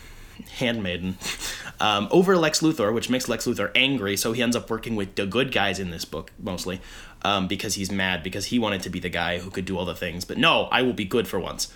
[0.57, 1.17] handmaiden
[1.79, 4.17] um, over Lex Luthor, which makes Lex Luthor angry.
[4.17, 6.81] So he ends up working with the good guys in this book mostly
[7.23, 9.85] um, because he's mad because he wanted to be the guy who could do all
[9.85, 10.25] the things.
[10.25, 11.71] But no, I will be good for once.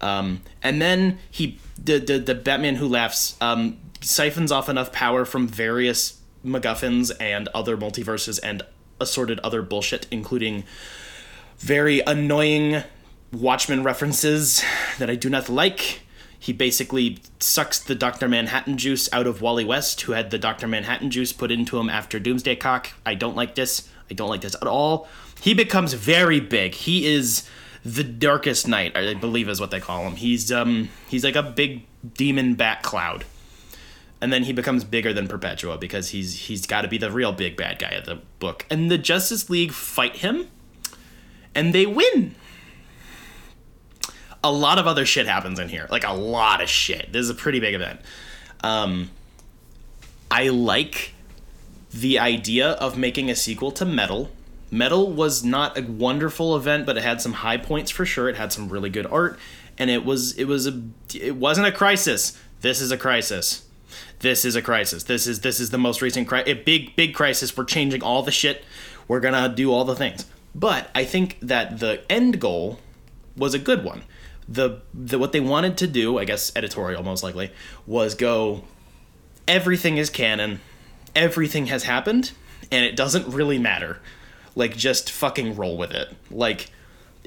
[0.00, 5.24] Um, and then he the, the the Batman who laughs um, siphons off enough power
[5.24, 8.62] from various MacGuffins and other multiverses and
[9.00, 10.64] assorted other bullshit, including
[11.58, 12.82] very annoying
[13.32, 14.62] Watchmen references
[14.98, 16.00] that I do not like.
[16.38, 18.28] He basically sucks the Dr.
[18.28, 20.68] Manhattan juice out of Wally West, who had the Dr.
[20.68, 22.92] Manhattan juice put into him after Doomsday Cock.
[23.04, 23.88] I don't like this.
[24.10, 25.08] I don't like this at all.
[25.40, 26.74] He becomes very big.
[26.74, 27.48] He is
[27.84, 30.16] the Darkest Knight, I believe is what they call him.
[30.16, 33.24] He's um he's like a big demon bat cloud.
[34.20, 37.32] And then he becomes bigger than Perpetua because he's he's got to be the real
[37.32, 38.66] big bad guy of the book.
[38.70, 40.48] And the Justice League fight him
[41.54, 42.34] and they win
[44.42, 45.86] a lot of other shit happens in here.
[45.90, 47.12] Like a lot of shit.
[47.12, 48.00] This is a pretty big event.
[48.62, 49.10] Um,
[50.30, 51.12] I like
[51.92, 54.30] the idea of making a sequel to Metal.
[54.70, 58.28] Metal was not a wonderful event, but it had some high points for sure.
[58.28, 59.38] It had some really good art,
[59.78, 60.82] and it was it was a
[61.14, 62.38] it wasn't a crisis.
[62.60, 63.64] This is a crisis.
[64.20, 65.04] This is a crisis.
[65.04, 67.56] This is this is the most recent cri- big big crisis.
[67.56, 68.64] We're changing all the shit.
[69.06, 70.26] We're gonna do all the things.
[70.54, 72.80] But I think that the end goal
[73.36, 74.02] was a good one.
[74.48, 77.50] The, the what they wanted to do, I guess editorial most likely,
[77.86, 78.64] was go
[79.48, 80.60] everything is canon,
[81.14, 82.32] everything has happened,
[82.70, 84.00] and it doesn't really matter.
[84.54, 86.14] Like just fucking roll with it.
[86.30, 86.70] Like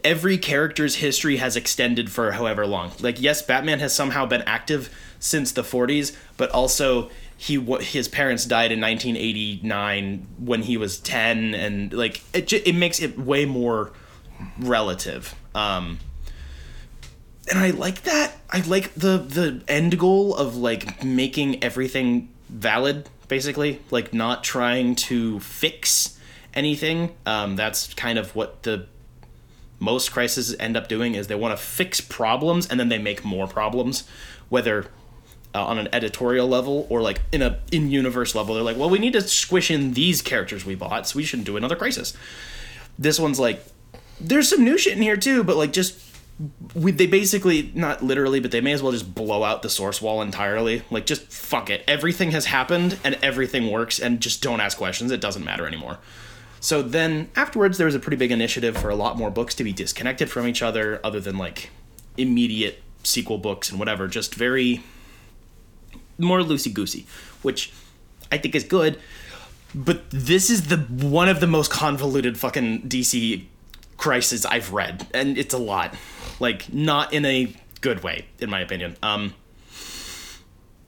[0.04, 2.92] every character's history has extended for however long.
[3.00, 8.46] Like yes, Batman has somehow been active since the 40s, but also he his parents
[8.46, 13.92] died in 1989 when he was 10 and like it it makes it way more
[14.60, 15.36] relative.
[15.56, 16.00] Um
[17.50, 18.38] and I like that.
[18.50, 24.96] I like the the end goal of like making everything valid, basically, like not trying
[24.96, 26.18] to fix
[26.54, 27.16] anything.
[27.26, 28.88] Um, that's kind of what the
[29.80, 33.24] most crises end up doing is they want to fix problems and then they make
[33.24, 34.04] more problems,
[34.50, 34.88] whether
[35.56, 38.56] uh, on an editorial level or like in a in universe level.
[38.56, 41.48] They're like, well, we need to squish in these characters we bought, so we shouldn't
[41.48, 42.14] do another crisis.
[42.98, 43.66] This one's like,
[44.20, 45.98] there's some new shit in here too, but like just
[46.74, 50.02] we, they basically not literally but they may as well just blow out the source
[50.02, 50.84] wall entirely.
[50.90, 51.84] Like just fuck it.
[51.88, 55.12] Everything has happened and everything works and just don't ask questions.
[55.12, 56.00] It doesn't matter anymore.
[56.62, 59.64] So then afterwards there was a pretty big initiative for a lot more books to
[59.64, 61.70] be disconnected from each other other than like
[62.18, 64.08] immediate sequel books and whatever.
[64.08, 64.84] Just very
[66.18, 67.06] more loosey goosey
[67.42, 67.72] which
[68.32, 69.00] i think is good.
[69.74, 73.46] But this is the one of the most convoluted fucking DC
[73.98, 75.94] crisis I've read, and it's a lot.
[76.40, 78.98] Like not in a good way, in my opinion.
[79.02, 79.34] Um,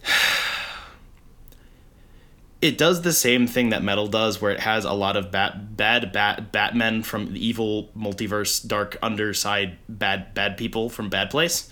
[2.61, 5.75] it does the same thing that Metal does, where it has a lot of bat,
[5.75, 11.69] bad bat, Batmen from the evil multiverse, dark underside, bad bad people from Bad Place,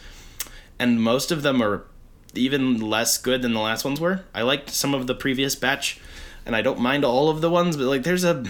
[0.77, 1.85] and most of them are
[2.35, 4.25] even less good than the last ones were.
[4.33, 5.99] I liked some of the previous batch,
[6.45, 8.45] and I don't mind all of the ones, but like there's a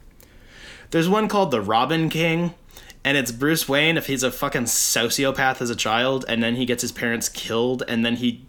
[0.90, 2.54] there's one called the Robin King,
[3.06, 6.66] and it's Bruce Wayne if he's a fucking sociopath as a child, and then he
[6.66, 8.44] gets his parents killed, and then he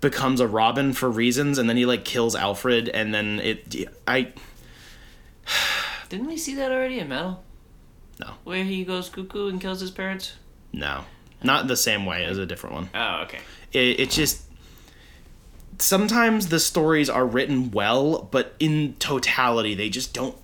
[0.00, 4.32] becomes a Robin for reasons, and then he like kills Alfred, and then it I
[6.08, 7.42] Didn't we see that already in Metal?
[8.20, 8.34] No.
[8.44, 10.34] Where he goes cuckoo and kills his parents?
[10.72, 11.04] no
[11.42, 12.90] not the same way as a different one.
[12.94, 13.38] Oh, okay.
[13.72, 14.44] it, it just
[15.78, 20.36] sometimes the stories are written well but in totality they just don't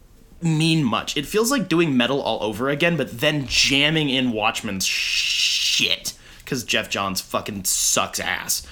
[0.43, 1.17] mean much.
[1.17, 6.65] It feels like doing metal all over again but then jamming in watchmen's shit because
[6.65, 8.67] geoff johns fucking sucks ass.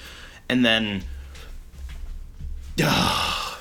[0.47, 1.03] And then
[2.77, 3.57] the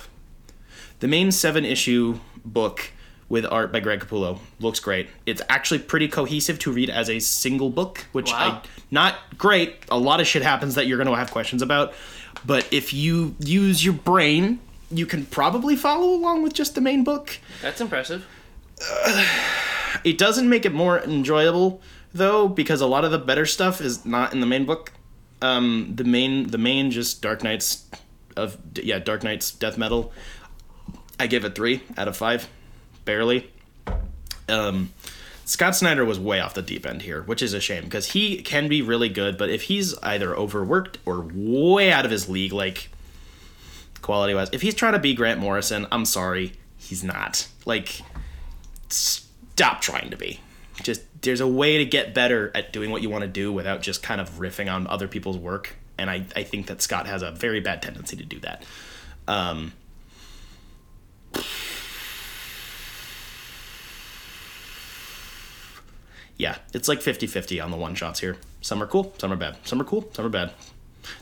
[1.02, 2.92] main seven issue book
[3.28, 5.08] with art by greg capullo looks great.
[5.26, 9.76] It's actually pretty cohesive to read as a single book which i not great.
[9.90, 11.92] A lot of shit happens that you're going to have questions about.
[12.46, 17.04] But if you use your brain you can probably follow along with just the main
[17.04, 17.38] book.
[17.62, 18.26] That's impressive.
[20.04, 21.80] it doesn't make it more enjoyable
[22.12, 24.92] though because a lot of the better stuff is not in the main book.
[25.42, 27.86] Um the main the main just dark nights
[28.36, 30.12] of yeah dark nights death metal.
[31.20, 32.48] I give it three out of five
[33.04, 33.50] barely.
[34.48, 34.92] Um
[35.44, 38.42] scott snyder was way off the deep end here which is a shame because he
[38.42, 42.52] can be really good but if he's either overworked or way out of his league
[42.52, 42.90] like
[44.02, 48.00] quality wise if he's trying to be grant morrison i'm sorry he's not like
[49.58, 50.40] stop trying to be.
[50.82, 53.82] Just there's a way to get better at doing what you want to do without
[53.82, 55.74] just kind of riffing on other people's work.
[55.98, 58.62] And I, I think that Scott has a very bad tendency to do that.
[59.26, 59.72] Um,
[66.36, 68.36] yeah, it's like 50 50 on the one shots here.
[68.60, 69.56] Some are cool, some are bad.
[69.64, 70.52] Some are cool, some are bad.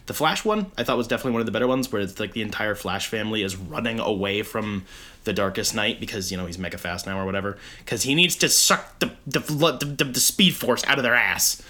[0.07, 2.33] The Flash one I thought was definitely one of the better ones, where it's like
[2.33, 4.85] the entire Flash family is running away from
[5.25, 7.59] the Darkest Knight because you know he's mega fast now or whatever.
[7.79, 11.63] Because he needs to suck the the, the, the Speed Force out of their ass,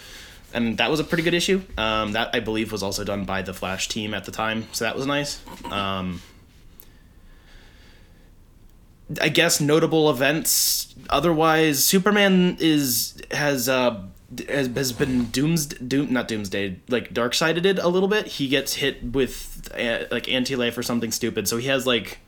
[0.52, 1.62] and that was a pretty good issue.
[1.76, 4.84] Um, that I believe was also done by the Flash team at the time, so
[4.84, 5.40] that was nice.
[5.70, 6.20] Um,
[9.20, 10.94] I guess notable events.
[11.08, 14.02] Otherwise, Superman is has uh
[14.48, 18.26] has, has been dooms doom not doomsday like dark sided it a little bit.
[18.26, 22.18] He gets hit with uh, like anti life or something stupid, so he has like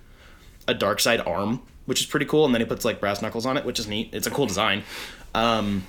[0.68, 3.56] a Darkseid arm, which is pretty cool, and then he puts like brass knuckles on
[3.56, 4.10] it, which is neat.
[4.12, 4.84] It's a cool design.
[5.34, 5.84] Um,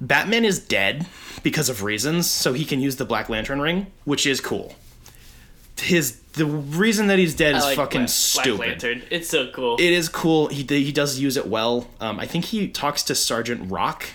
[0.00, 1.06] Batman is dead
[1.42, 4.74] because of reasons, so he can use the Black Lantern ring, which is cool.
[5.78, 8.56] His the reason that he's dead I is like fucking Black, stupid.
[8.56, 9.02] Black Lantern.
[9.10, 9.76] It's so cool.
[9.76, 10.48] It is cool.
[10.48, 11.88] He he does use it well.
[12.00, 14.06] Um, I think he talks to Sergeant Rock.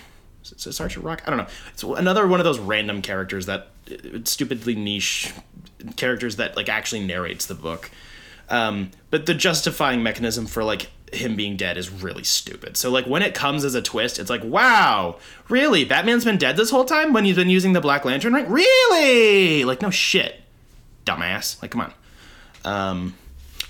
[0.42, 1.22] Is it Sergeant Rock?
[1.26, 1.46] I don't know.
[1.72, 5.32] It's another one of those random characters that uh, stupidly niche
[5.96, 7.90] characters that like actually narrates the book.
[8.48, 12.76] Um, but the justifying mechanism for like him being dead is really stupid.
[12.76, 15.18] So like when it comes as a twist, it's like, wow,
[15.48, 15.84] really?
[15.84, 18.48] Batman's been dead this whole time when he's been using the Black Lantern ring?
[18.50, 19.64] Really?
[19.64, 20.40] Like no shit,
[21.04, 21.60] dumbass.
[21.62, 21.92] Like come on.
[22.64, 23.14] Um,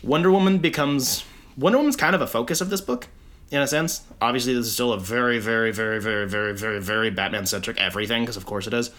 [0.03, 1.25] Wonder Woman becomes
[1.57, 3.09] Wonder Woman's kind of a focus of this book,
[3.53, 4.03] in a sense.
[4.21, 8.23] Obviously, this is still a very, very, very, very, very, very, very Batman centric everything,
[8.23, 8.91] because of course it is.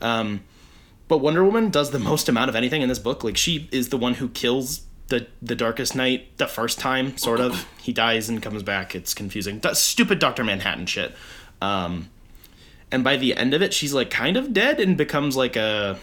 [0.00, 0.44] Um,
[1.08, 3.24] but Wonder Woman does the most amount of anything in this book.
[3.24, 7.40] Like she is the one who kills the the Darkest Knight the first time, sort
[7.40, 7.66] of.
[7.80, 8.94] He dies and comes back.
[8.94, 9.60] It's confusing.
[9.60, 11.14] That stupid Doctor Manhattan shit.
[11.60, 12.10] Um,
[12.92, 15.98] and by the end of it, she's like kind of dead and becomes like a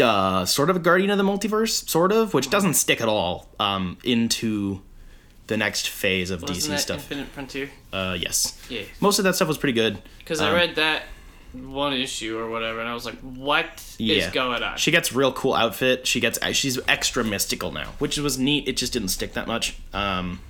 [0.00, 3.48] uh, sort of a guardian of the multiverse, sort of, which doesn't stick at all
[3.58, 4.82] um, into
[5.46, 6.96] the next phase of Wasn't DC stuff.
[6.98, 7.70] Infinite Frontier?
[7.92, 8.82] Uh, yes, Yeah.
[9.00, 9.98] most of that stuff was pretty good.
[10.18, 11.04] Because Um, I read that
[11.52, 14.30] one issue or whatever, and I was like, "What is Yeah.
[14.30, 16.06] going on?" She gets real cool outfit.
[16.06, 18.66] She gets she's extra mystical now, which was neat.
[18.68, 19.74] It just didn't stick that much.
[19.94, 20.40] Um,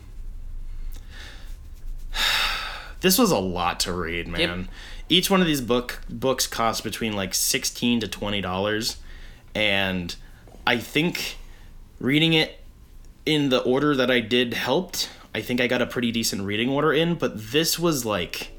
[3.01, 4.69] this was a lot to read, man.
[5.09, 8.97] Each one of these book books cost between like sixteen to twenty dollars,
[9.55, 10.15] and
[10.67, 11.37] I think
[12.01, 12.61] reading it
[13.27, 15.11] in the order that I did helped.
[15.35, 18.53] I think I got a pretty decent reading order in, but this was like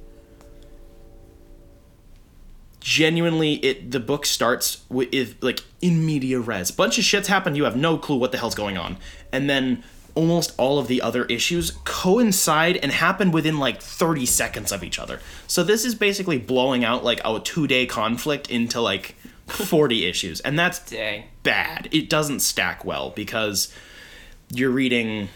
[2.88, 7.66] genuinely it the book starts with like in media res bunch of shits happen you
[7.66, 8.96] have no clue what the hell's going on
[9.34, 9.84] and then
[10.16, 15.00] almost all of the other issues coincide and happen within like 30 seconds of each
[15.00, 19.16] other so this is basically blowing out like a two-day conflict into like
[19.48, 21.26] 40 issues and that's Dang.
[21.44, 23.74] bad it doesn't stack well because
[24.50, 25.30] you're reading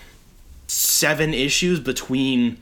[0.68, 2.62] seven issues between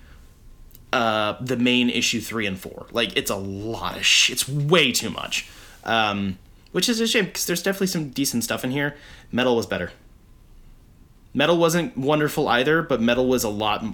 [0.91, 2.87] uh, the main issue three and four.
[2.91, 5.47] Like it's a lot of sh- It's way too much,
[5.83, 6.37] um,
[6.71, 8.95] which is a shame because there's definitely some decent stuff in here.
[9.31, 9.91] Metal was better.
[11.33, 13.85] Metal wasn't wonderful either, but Metal was a lot,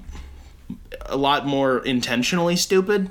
[1.06, 3.10] a lot more intentionally stupid.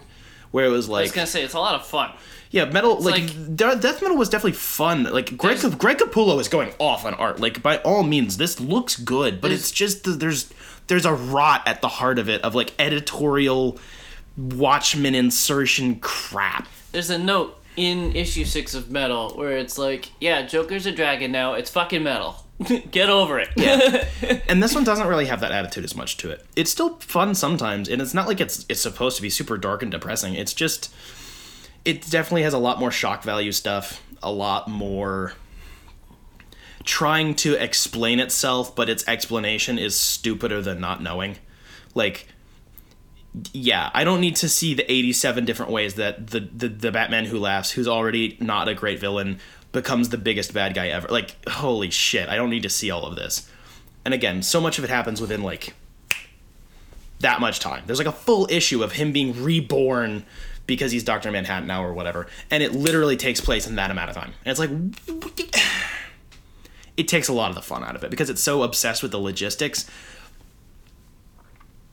[0.55, 2.13] Where it was like I was gonna say it's a lot of fun.
[2.53, 5.03] yeah, metal like, like- death metal was definitely fun.
[5.03, 7.41] Like Greg Greg Capullo is going off on art.
[7.41, 10.53] Like by all means, this looks good, but it's just there's
[10.87, 13.81] there's a rot at the heart of it of like editorial
[14.37, 16.69] Watchmen insertion crap.
[16.93, 21.33] There's a note in issue six of Metal where it's like, yeah, Joker's a dragon
[21.33, 21.55] now.
[21.55, 22.44] It's fucking metal.
[22.91, 23.49] Get over it.
[23.57, 24.07] Yeah.
[24.49, 26.47] And this one doesn't really have that attitude as much to it.
[26.55, 29.83] It's still fun sometimes, and it's not like it's it's supposed to be super dark
[29.83, 30.35] and depressing.
[30.35, 30.95] It's just
[31.85, 35.33] it definitely has a lot more shock value stuff, a lot more
[36.85, 41.37] trying to explain itself, but its explanation is stupider than not knowing.
[41.95, 42.29] Like
[43.53, 47.25] yeah, I don't need to see the 87 different ways that the, the the Batman
[47.25, 49.41] who laughs, who's already not a great villain,
[49.75, 51.09] becomes the biggest bad guy ever.
[51.09, 53.51] Like, holy shit, I don't need to see all of this.
[54.07, 55.75] And again, so much of it happens within like
[57.21, 57.83] that much time.
[57.87, 60.25] There's like a full issue of him being reborn
[60.67, 61.31] because he's Dr.
[61.31, 64.33] Manhattan now or whatever, and it literally takes place in that amount of time.
[64.45, 64.71] And it's like
[66.97, 69.13] it takes a lot of the fun out of it because it's so obsessed with
[69.13, 69.91] the logistics.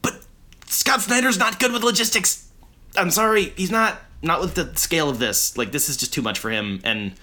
[0.02, 0.26] But
[0.68, 2.48] Scott Snyder's not good with logistics.
[2.96, 5.58] I'm sorry, he's not not with the scale of this.
[5.58, 7.14] Like this is just too much for him and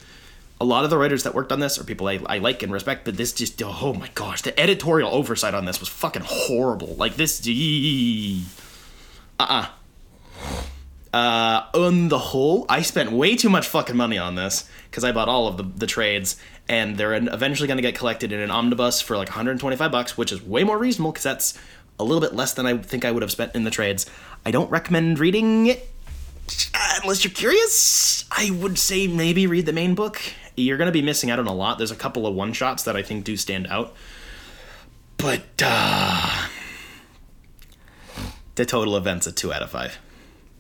[0.61, 2.73] a lot of the writers that worked on this are people I, I like and
[2.73, 6.95] respect, but this just oh my gosh, the editorial oversight on this was fucking horrible.
[6.97, 7.41] Like this
[9.41, 9.69] uh-uh.
[11.13, 15.13] Uh, on the whole, I spent way too much fucking money on this because I
[15.13, 16.37] bought all of the, the trades,
[16.69, 20.33] and they're eventually going to get collected in an omnibus for like 125 bucks, which
[20.33, 21.59] is way more reasonable because that's
[21.99, 24.07] a little bit less than I think I would have spent in the trades.
[24.45, 25.89] I don't recommend reading it
[26.75, 28.25] uh, unless you're curious.
[28.31, 30.21] I would say maybe read the main book.
[30.59, 31.79] You're going to be missing out on a lot.
[31.79, 33.95] There's a couple of one shots that I think do stand out,
[35.17, 36.47] but uh,
[38.57, 39.99] the total event's a two out of five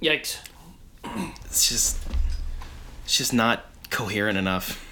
[0.00, 0.38] Yikes.
[1.44, 1.98] it's just
[3.04, 4.84] it's just not coherent enough.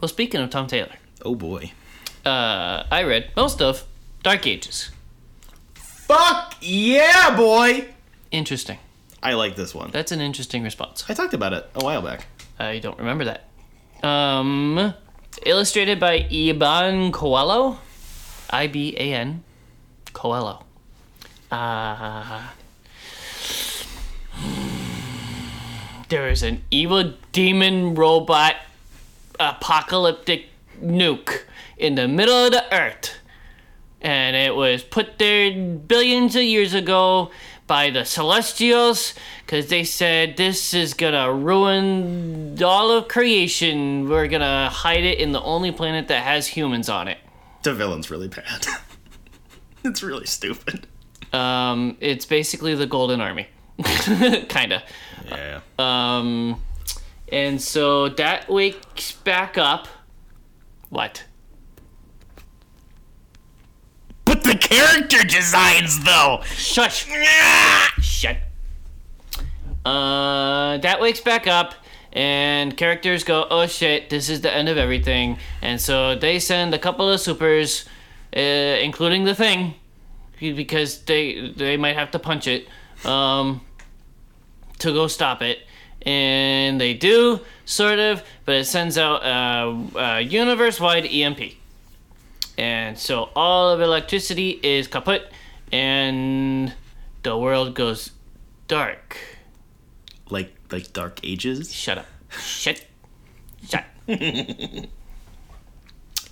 [0.00, 1.72] Well, speaking of Tom Taylor, Oh boy.
[2.26, 3.84] uh, I read most of
[4.22, 4.90] Dark Ages.
[5.74, 7.86] Fuck yeah, boy.
[8.30, 8.78] Interesting.
[9.22, 9.90] I like this one.
[9.90, 11.04] That's an interesting response.
[11.08, 12.26] I talked about it a while back.
[12.58, 13.47] I don't remember that.
[14.02, 14.94] Um,
[15.44, 17.78] illustrated by Iban Coelho,
[18.48, 19.42] I B A N
[20.12, 20.64] Coelho.
[21.50, 22.48] Uh,
[26.08, 28.56] there is an evil demon robot
[29.40, 30.46] apocalyptic
[30.82, 31.42] nuke
[31.76, 33.14] in the middle of the earth.
[34.00, 37.30] And it was put there billions of years ago
[37.68, 39.14] by the Celestials
[39.46, 44.08] because they said this is gonna ruin all of creation.
[44.08, 47.18] We're gonna hide it in the only planet that has humans on it.
[47.62, 48.66] The villain's really bad.
[49.84, 50.88] it's really stupid.
[51.32, 53.46] Um, it's basically the Golden Army,
[54.48, 54.82] kinda.
[55.26, 55.60] Yeah.
[55.78, 56.60] Um,
[57.30, 59.86] and so that wakes back up.
[60.88, 61.24] What?
[64.28, 66.40] but the character designs though.
[66.54, 67.06] Shush.
[68.00, 68.36] Shut.
[69.84, 71.74] Uh, that wakes back up,
[72.12, 76.74] and characters go, "Oh shit, this is the end of everything." And so they send
[76.74, 77.86] a couple of supers,
[78.36, 79.74] uh, including the thing,
[80.38, 82.68] because they they might have to punch it,
[83.04, 83.62] um,
[84.78, 85.60] to go stop it.
[86.02, 91.57] And they do, sort of, but it sends out a, a universe-wide EMP.
[92.58, 95.32] And so all of electricity is kaput,
[95.72, 96.74] and
[97.22, 98.10] the world goes
[98.66, 99.16] dark.
[100.28, 101.72] Like like Dark Ages.
[101.72, 102.06] Shut up.
[102.30, 102.84] Shut.
[103.66, 103.84] Shut.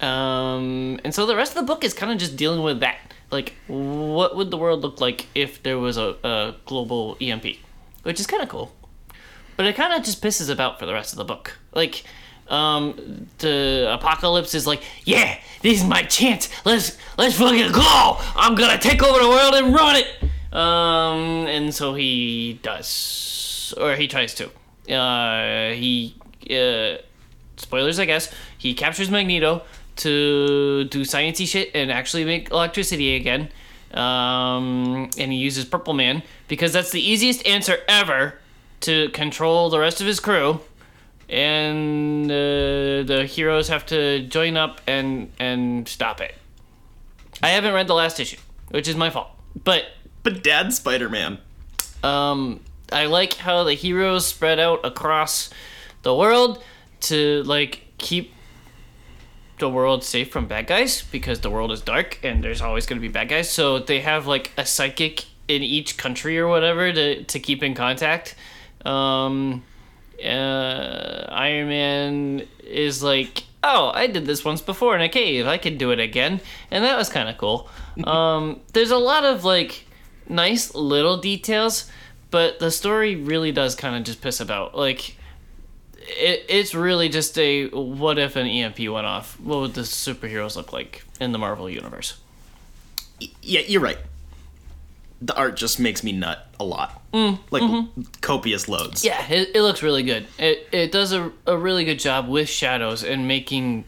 [0.01, 2.99] um, and so the rest of the book is kind of just dealing with that.
[3.31, 7.47] Like, what would the world look like if there was a, a global EMP?
[8.03, 8.73] Which is kind of cool.
[9.57, 11.59] But it kind of just pisses about for the rest of the book.
[11.73, 12.05] Like,
[12.49, 16.49] um, to apocalypse is like, yeah, this is my chance.
[16.65, 18.19] Let's let's fucking go.
[18.37, 20.57] I'm gonna take over the world and run it.
[20.57, 24.51] Um, and so he does, or he tries to.
[24.93, 26.15] Uh, he
[26.51, 26.99] uh,
[27.57, 28.33] spoilers, I guess.
[28.57, 29.63] He captures Magneto
[29.97, 33.49] to do sciencey shit and actually make electricity again.
[33.93, 38.39] Um, and he uses Purple Man because that's the easiest answer ever
[38.81, 40.61] to control the rest of his crew.
[41.29, 46.35] And uh, the heroes have to join up and and stop it.
[47.43, 48.39] I haven't read the last issue,
[48.71, 49.29] which is my fault.
[49.65, 49.85] But
[50.23, 51.39] But Dad Spider Man.
[52.05, 52.61] um,
[52.93, 55.51] I like how the heroes spread out across
[56.03, 56.63] the world
[57.01, 58.33] to like keep
[59.59, 63.01] the world safe from bad guys because the world is dark and there's always going
[63.01, 63.51] to be bad guys.
[63.51, 67.75] So they have like a psychic in each country or whatever to to keep in
[67.75, 68.37] contact.
[68.85, 69.65] Um,
[70.25, 75.47] uh, Iron Man is like, oh, I did this once before in a cave.
[75.47, 76.41] I can do it again,
[76.71, 77.69] and that was kind of cool.
[78.05, 79.87] um, there's a lot of like
[80.29, 81.91] nice little details,
[82.31, 84.77] but the story really does kind of just piss about.
[84.77, 85.17] Like,
[85.97, 89.39] it, it's really just a what if an EMP went off?
[89.41, 92.19] What would the superheroes look like in the Marvel universe?
[93.43, 93.99] Yeah, you're right.
[95.23, 97.03] The art just makes me nut a lot.
[97.51, 97.63] like
[98.21, 99.03] copious loads.
[99.05, 100.27] Yeah, it, it looks really good.
[100.39, 103.85] It it does a, a really good job with shadows and making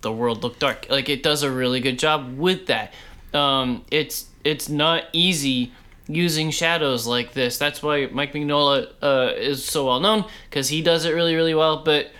[0.00, 0.86] the world look dark.
[0.88, 2.94] Like it does a really good job with that.
[3.34, 5.72] Um, it's it's not easy
[6.08, 7.58] using shadows like this.
[7.58, 11.54] That's why Mike Mignola uh, is so well known because he does it really really
[11.54, 11.84] well.
[11.84, 12.10] But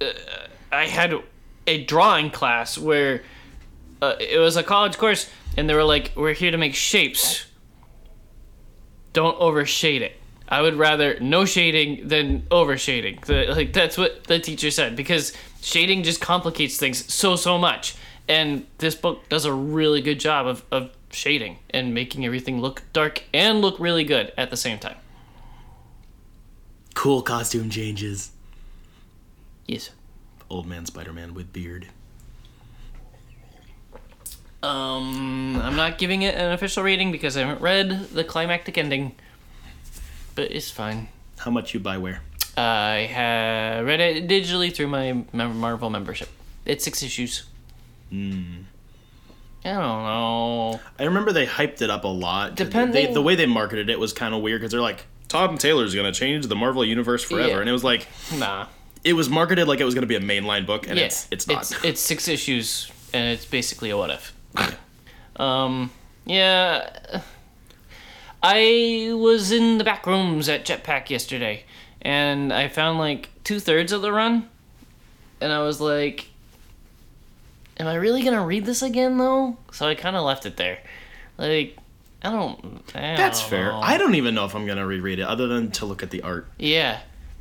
[0.00, 0.06] uh,
[0.72, 1.14] I had
[1.68, 3.22] a drawing class where
[4.02, 7.46] uh, it was a college course and they were like, "We're here to make shapes."
[9.14, 10.12] Don't overshade it.
[10.46, 13.20] I would rather no shading than overshading.
[13.24, 17.96] The, like that's what the teacher said because shading just complicates things so so much.
[18.28, 22.82] And this book does a really good job of, of shading and making everything look
[22.92, 24.96] dark and look really good at the same time.
[26.94, 28.30] Cool costume changes.
[29.66, 29.90] Yes.
[30.50, 31.88] Old man Spider Man with beard.
[34.64, 39.14] Um, I'm not giving it an official rating because I haven't read the climactic ending,
[40.34, 41.08] but it's fine.
[41.38, 42.22] How much you buy where?
[42.56, 46.28] I have read it digitally through my Marvel membership.
[46.64, 47.44] It's six issues.
[48.10, 48.62] Hmm.
[49.66, 50.80] I don't know.
[50.98, 52.54] I remember they hyped it up a lot.
[52.54, 55.58] Depending- They, the way they marketed it was kind of weird because they're like, Todd
[55.58, 57.60] Taylor's gonna change the Marvel universe forever, Yeah.
[57.60, 58.06] and it was like,
[58.36, 58.66] Nah.
[59.02, 61.48] it was marketed like it was gonna be a mainline book, and yeah, it's it's
[61.48, 61.62] not.
[61.62, 64.32] It's, it's six issues, and it's basically a what if.
[65.36, 65.90] Um.
[66.26, 67.20] Yeah.
[68.42, 71.64] I was in the back rooms at Jetpack yesterday,
[72.02, 74.48] and I found like two thirds of the run,
[75.40, 76.28] and I was like,
[77.78, 80.78] "Am I really gonna read this again though?" So I kind of left it there.
[81.38, 81.78] Like,
[82.22, 82.82] I don't.
[82.94, 83.72] I That's don't fair.
[83.72, 83.80] know.
[83.80, 86.20] I don't even know if I'm gonna reread it, other than to look at the
[86.20, 86.46] art.
[86.58, 87.00] Yeah,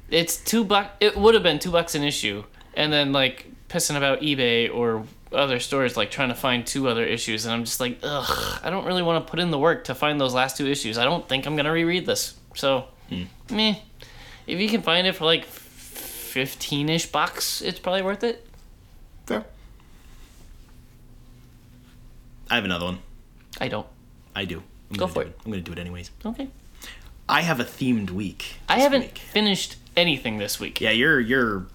[0.10, 0.92] it's two buck.
[1.02, 2.46] It would have been two bucks an issue,
[2.76, 7.04] and then like pissing about eBay or other stores like trying to find two other
[7.04, 9.86] issues, and I'm just like, ugh, I don't really want to put in the work
[9.86, 10.98] to find those last two issues.
[10.98, 12.36] I don't think I'm gonna reread this.
[12.56, 13.24] So, hmm.
[13.52, 13.76] meh.
[14.46, 18.46] If you can find it for like fifteen-ish bucks, it's probably worth it.
[19.26, 19.46] Fair.
[22.50, 23.00] I have another one.
[23.60, 23.88] I don't.
[24.36, 24.62] I do.
[24.92, 25.40] I'm Go for do it.
[25.46, 26.12] I'm gonna do it anyways.
[26.26, 26.50] Okay.
[27.28, 28.58] I have a themed week.
[28.68, 29.18] I haven't week.
[29.18, 30.82] finished anything this week.
[30.82, 31.68] Yeah, you're you're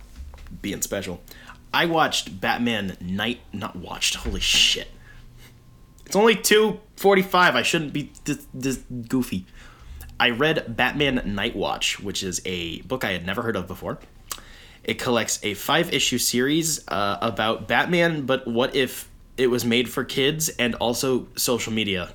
[0.63, 1.21] being special.
[1.73, 3.41] I watched Batman Night.
[3.53, 4.17] Not watched.
[4.17, 4.89] Holy shit!
[6.07, 7.55] It's only two forty-five.
[7.55, 9.47] I shouldn't be this, this goofy.
[10.21, 13.99] I read Batman Knightwatch, which is a book I had never heard of before.
[14.83, 20.03] It collects a five-issue series uh, about Batman, but what if it was made for
[20.03, 22.15] kids and also social media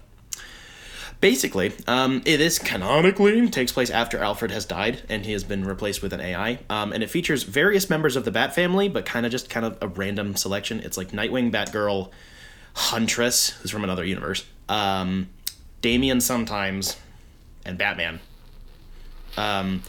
[1.23, 5.63] Basically, um, it is canonically takes place after Alfred has died and he has been
[5.63, 6.59] replaced with an AI.
[6.69, 9.65] Um, and it features various members of the Bat family, but kind of just kind
[9.65, 10.81] of a random selection.
[10.81, 12.09] It's like Nightwing, Batgirl,
[12.73, 15.29] Huntress, who's from another universe, um,
[15.79, 16.97] Damian sometimes,
[17.65, 18.19] and Batman.
[19.37, 19.83] Um,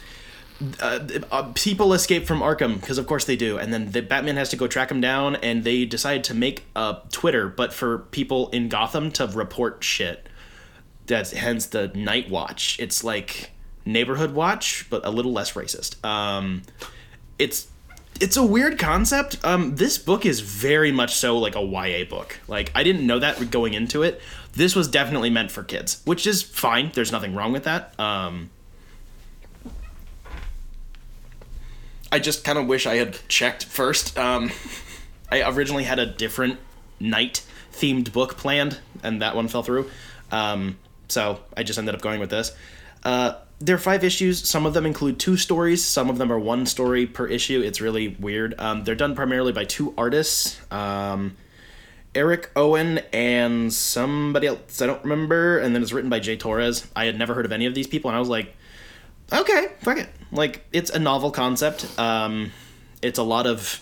[0.80, 1.01] uh,
[1.32, 4.51] uh, people escape from Arkham because, of course, they do, and then the Batman has
[4.51, 5.35] to go track them down.
[5.35, 10.28] And they decide to make a Twitter, but for people in Gotham to report shit.
[11.07, 12.78] That's hence the Night Watch.
[12.80, 13.50] It's like
[13.84, 16.02] neighborhood watch, but a little less racist.
[16.05, 16.62] Um,
[17.38, 17.68] it's
[18.20, 19.38] it's a weird concept.
[19.44, 22.38] Um, this book is very much so like a YA book.
[22.48, 24.20] Like I didn't know that going into it.
[24.52, 26.92] This was definitely meant for kids, which is fine.
[26.94, 27.98] There's nothing wrong with that.
[27.98, 28.50] Um,
[32.12, 34.16] I just kind of wish I had checked first.
[34.16, 34.52] Um,
[35.32, 36.61] I originally had a different
[37.00, 39.90] night themed book planned, and that one fell through.
[40.30, 40.78] Um,
[41.14, 42.54] so I just ended up going with this.
[43.04, 44.46] Uh, there are five issues.
[44.46, 45.84] Some of them include two stories.
[45.84, 47.62] Some of them are one story per issue.
[47.62, 48.54] It's really weird.
[48.58, 51.36] Um, they're done primarily by two artists, um,
[52.14, 55.58] Eric Owen and somebody else I don't remember.
[55.58, 56.36] And then it's written by J.
[56.36, 56.86] Torres.
[56.94, 58.54] I had never heard of any of these people, and I was like,
[59.32, 60.08] okay, fuck it.
[60.30, 61.86] Like it's a novel concept.
[61.98, 62.52] Um,
[63.02, 63.80] it's a lot of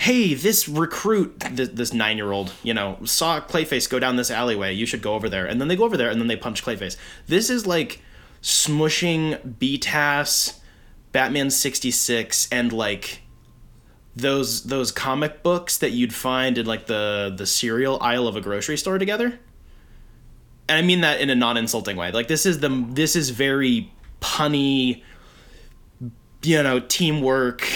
[0.00, 4.30] hey, this recruit, th- this nine year old, you know, saw Clayface go down this
[4.30, 4.72] alleyway.
[4.72, 5.44] You should go over there.
[5.44, 6.96] And then they go over there and then they punch Clayface.
[7.26, 8.00] This is like
[8.40, 10.58] smushing BTAS,
[11.12, 13.20] Batman 66, and like
[14.16, 18.40] those those comic books that you'd find in like the the cereal aisle of a
[18.40, 19.38] grocery store together.
[20.66, 22.10] And I mean that in a non-insulting way.
[22.10, 23.92] Like this is the this is very
[24.22, 25.02] punny
[26.42, 27.68] you know, teamwork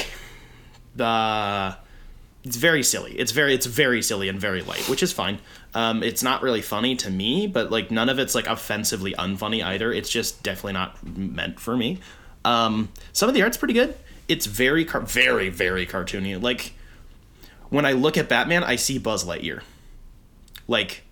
[0.99, 1.75] uh
[2.45, 3.13] it's very silly.
[3.13, 5.39] It's very it's very silly and very light, which is fine.
[5.75, 9.65] Um, it's not really funny to me, but like none of it's like offensively unfunny
[9.65, 9.93] either.
[9.93, 12.01] It's just definitely not meant for me.
[12.45, 13.97] Um, some of the art's pretty good.
[14.29, 16.41] It's very car- very very cartoony.
[16.41, 16.75] Like
[17.71, 19.63] when I look at Batman, I see Buzz Lightyear.
[20.69, 21.03] Like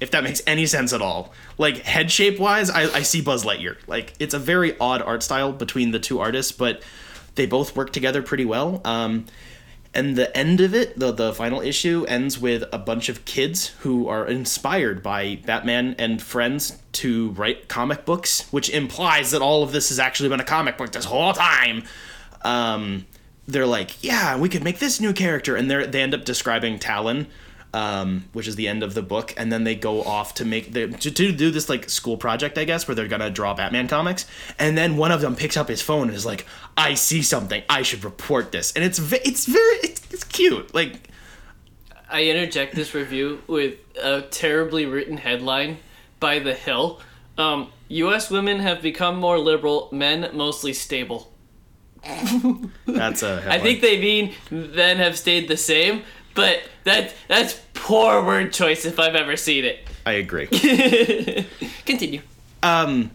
[0.00, 1.32] if that makes any sense at all.
[1.58, 3.76] Like head shape wise, I, I see Buzz Lightyear.
[3.86, 6.82] Like it's a very odd art style between the two artists, but
[7.36, 8.80] they both work together pretty well.
[8.84, 9.26] Um,
[9.92, 13.68] and the end of it, the the final issue ends with a bunch of kids
[13.80, 19.62] who are inspired by Batman and friends to write comic books, which implies that all
[19.62, 21.82] of this has actually been a comic book this whole time.
[22.42, 23.06] Um,
[23.48, 26.78] they're like, yeah, we could make this new character, and they they end up describing
[26.78, 27.26] Talon,
[27.72, 30.72] um, which is the end of the book, and then they go off to make
[30.72, 33.88] the to, to do this like school project, I guess, where they're gonna draw Batman
[33.88, 34.26] comics,
[34.58, 36.46] and then one of them picks up his phone and is like,
[36.76, 41.10] I see something, I should report this, and it's it's very it's, it's cute, like
[42.10, 45.78] I interject this review with a terribly written headline
[46.18, 47.00] by The Hill.
[47.38, 48.30] Um, U.S.
[48.30, 51.32] women have become more liberal, men mostly stable.
[52.86, 53.44] that's a.
[53.46, 56.02] I think they mean men have stayed the same,
[56.40, 59.80] but that that's poor word choice if I've ever seen it.
[60.06, 60.46] I agree.
[61.86, 62.22] Continue.
[62.62, 63.10] um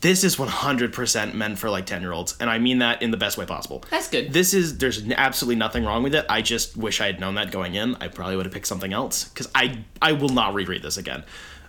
[0.00, 3.16] this is 100% meant for like 10 year olds and i mean that in the
[3.16, 4.32] best way possible That's good.
[4.32, 7.52] this is there's absolutely nothing wrong with it i just wish i had known that
[7.52, 10.82] going in i probably would have picked something else because i i will not reread
[10.82, 11.22] this again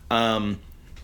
[0.10, 0.60] um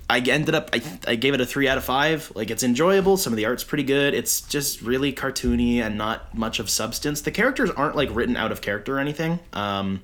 [0.09, 3.17] i ended up I, I gave it a three out of five like it's enjoyable
[3.17, 7.21] some of the art's pretty good it's just really cartoony and not much of substance
[7.21, 10.01] the characters aren't like written out of character or anything um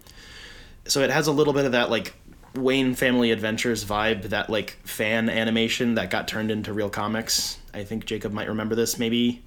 [0.88, 2.14] so it has a little bit of that like
[2.56, 7.58] Wayne Family Adventures vibe, that like fan animation that got turned into real comics.
[7.74, 8.98] I think Jacob might remember this.
[8.98, 9.44] Maybe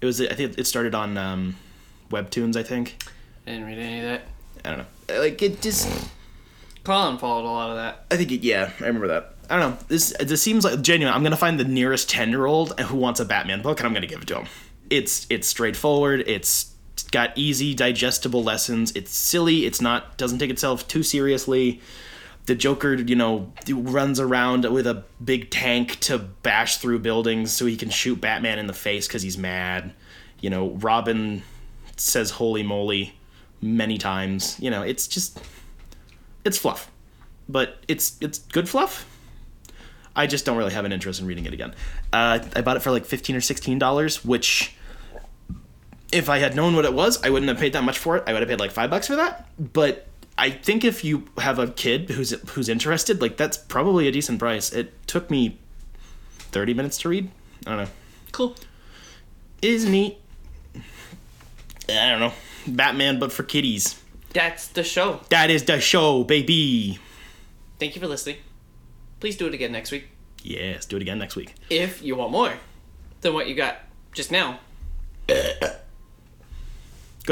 [0.00, 0.20] it was.
[0.20, 1.56] I think it started on um,
[2.10, 2.56] Webtoons.
[2.56, 2.96] I think.
[3.46, 4.22] I didn't read any of that.
[4.64, 5.20] I don't know.
[5.20, 6.10] Like it just.
[6.84, 8.04] Colin followed a lot of that.
[8.12, 9.34] I think it, yeah, I remember that.
[9.48, 9.78] I don't know.
[9.88, 11.14] This this seems like genuine.
[11.14, 13.94] I'm gonna find the nearest ten year old who wants a Batman book, and I'm
[13.94, 14.46] gonna give it to him.
[14.90, 16.24] It's it's straightforward.
[16.26, 16.72] It's
[17.10, 18.92] got easy digestible lessons.
[18.92, 19.66] It's silly.
[19.66, 21.80] It's not doesn't take itself too seriously.
[22.46, 27.66] The Joker, you know, runs around with a big tank to bash through buildings so
[27.66, 29.92] he can shoot Batman in the face because he's mad.
[30.40, 31.42] You know, Robin
[31.96, 33.14] says "Holy moly"
[33.60, 34.58] many times.
[34.60, 35.40] You know, it's just
[36.44, 36.90] it's fluff,
[37.48, 39.06] but it's it's good fluff.
[40.16, 41.74] I just don't really have an interest in reading it again.
[42.12, 44.74] Uh, I bought it for like fifteen or sixteen dollars, which,
[46.10, 48.24] if I had known what it was, I wouldn't have paid that much for it.
[48.26, 49.48] I would have paid like five bucks for that.
[49.58, 50.08] But
[50.38, 54.38] I think if you have a kid who's who's interested, like that's probably a decent
[54.38, 54.72] price.
[54.72, 55.58] It took me
[56.38, 57.30] thirty minutes to read.
[57.66, 57.90] I don't know.
[58.32, 58.56] Cool.
[59.62, 60.18] It is neat.
[61.88, 62.32] I don't know.
[62.66, 64.02] Batman, but for kiddies.
[64.32, 65.20] That's the show.
[65.28, 66.98] That is the show, baby.
[67.78, 68.36] Thank you for listening.
[69.26, 70.06] Please do it again next week.
[70.44, 71.52] Yes, do it again next week.
[71.68, 72.52] If you want more
[73.22, 73.78] than what you got
[74.12, 74.60] just now.
[75.26, 75.34] Go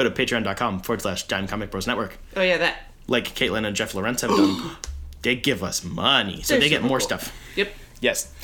[0.03, 2.19] to patreon.com forward slash Dime Comic Bros Network.
[2.35, 2.91] Oh yeah, that.
[3.07, 4.73] Like Caitlin and Jeff Lorenz have done.
[5.23, 7.07] they give us money, so They're they get more cool.
[7.07, 7.33] stuff.
[7.55, 7.73] Yep.
[8.01, 8.35] Yes.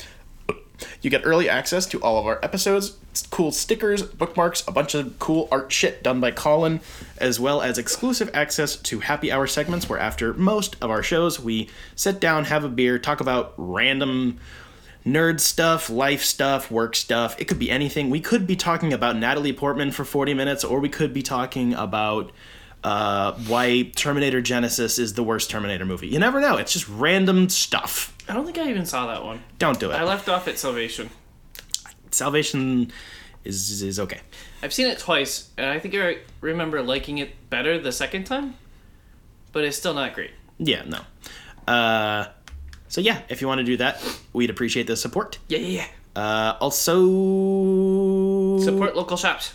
[1.01, 2.97] You get early access to all of our episodes,
[3.29, 6.81] cool stickers, bookmarks, a bunch of cool art shit done by Colin,
[7.17, 11.39] as well as exclusive access to happy hour segments where after most of our shows
[11.39, 14.39] we sit down, have a beer, talk about random
[15.05, 17.39] nerd stuff, life stuff, work stuff.
[17.39, 18.09] It could be anything.
[18.09, 21.73] We could be talking about Natalie Portman for 40 minutes, or we could be talking
[21.73, 22.31] about
[22.83, 26.07] uh, why Terminator Genisys is the worst Terminator movie.
[26.07, 26.57] You never know.
[26.57, 28.15] It's just random stuff.
[28.27, 29.41] I don't think I even saw that one.
[29.59, 29.95] Don't do it.
[29.95, 31.09] I left off at Salvation.
[32.11, 32.91] Salvation
[33.43, 34.19] is is okay.
[34.63, 38.55] I've seen it twice, and I think I remember liking it better the second time,
[39.51, 40.31] but it's still not great.
[40.59, 40.99] Yeah, no.
[41.71, 42.27] Uh,
[42.89, 44.01] So yeah, if you want to do that,
[44.33, 45.39] we'd appreciate the support.
[45.47, 45.87] Yeah, yeah, yeah.
[46.21, 49.53] Uh, also Support local shops.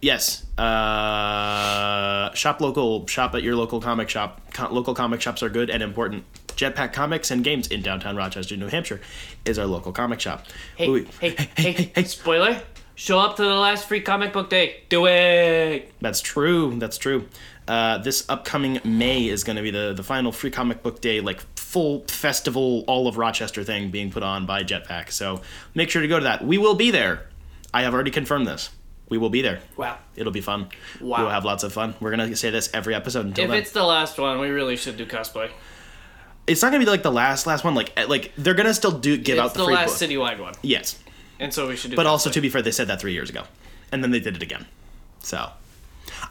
[0.00, 0.44] Yes.
[0.58, 3.06] Uh, shop local.
[3.06, 4.40] Shop at your local comic shop.
[4.52, 6.24] Co- local comic shops are good and important.
[6.48, 9.00] Jetpack Comics and Games in downtown Rochester, New Hampshire,
[9.44, 10.44] is our local comic shop.
[10.76, 12.60] Hey, Ooh, hey, hey, hey, Spoiler.
[12.94, 14.82] Show up to the last free comic book day.
[14.90, 15.90] Do it.
[16.00, 16.78] That's true.
[16.78, 17.26] That's true.
[17.66, 21.20] Uh, this upcoming May is going to be the the final free comic book day,
[21.20, 25.10] like full festival, all of Rochester thing being put on by Jetpack.
[25.10, 25.40] So
[25.74, 26.44] make sure to go to that.
[26.44, 27.28] We will be there.
[27.72, 28.68] I have already confirmed this.
[29.12, 29.60] We will be there.
[29.76, 29.98] Wow.
[30.16, 30.68] It'll be fun.
[30.98, 31.18] Wow.
[31.20, 31.94] We'll have lots of fun.
[32.00, 33.58] We're gonna say this every episode until If then.
[33.60, 35.50] it's the last one, we really should do cosplay.
[36.46, 37.74] it's not gonna be like the last last one.
[37.74, 40.08] Like eh, like they're gonna still do give It's out the, the free last book.
[40.10, 40.98] citywide one, Yes,
[41.38, 41.96] and so we should do.
[41.96, 43.42] but also to be fair, they said that three years ago,
[43.92, 44.64] and then they did it again.
[45.20, 45.50] So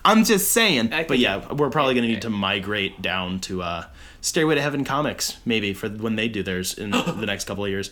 [0.04, 0.88] I'm just saying.
[0.90, 3.86] But think- yeah, we're probably gonna need to migrate down to uh,
[4.22, 6.90] Stairway to Heaven comics maybe for when they do theirs in
[7.22, 7.92] the next couple of years.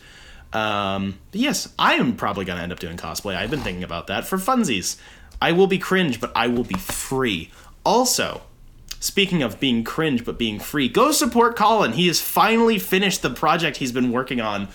[0.54, 3.36] Um, but yes, I am probably gonna end up doing cosplay.
[3.36, 4.97] I've been thinking about that for funsies.
[5.41, 7.52] I will be cringe, but I will be free.
[7.86, 8.41] Also,
[9.02, 11.93] Speaking of being cringe but being free, go support Colin.
[11.93, 14.68] He has finally finished the project he's been working on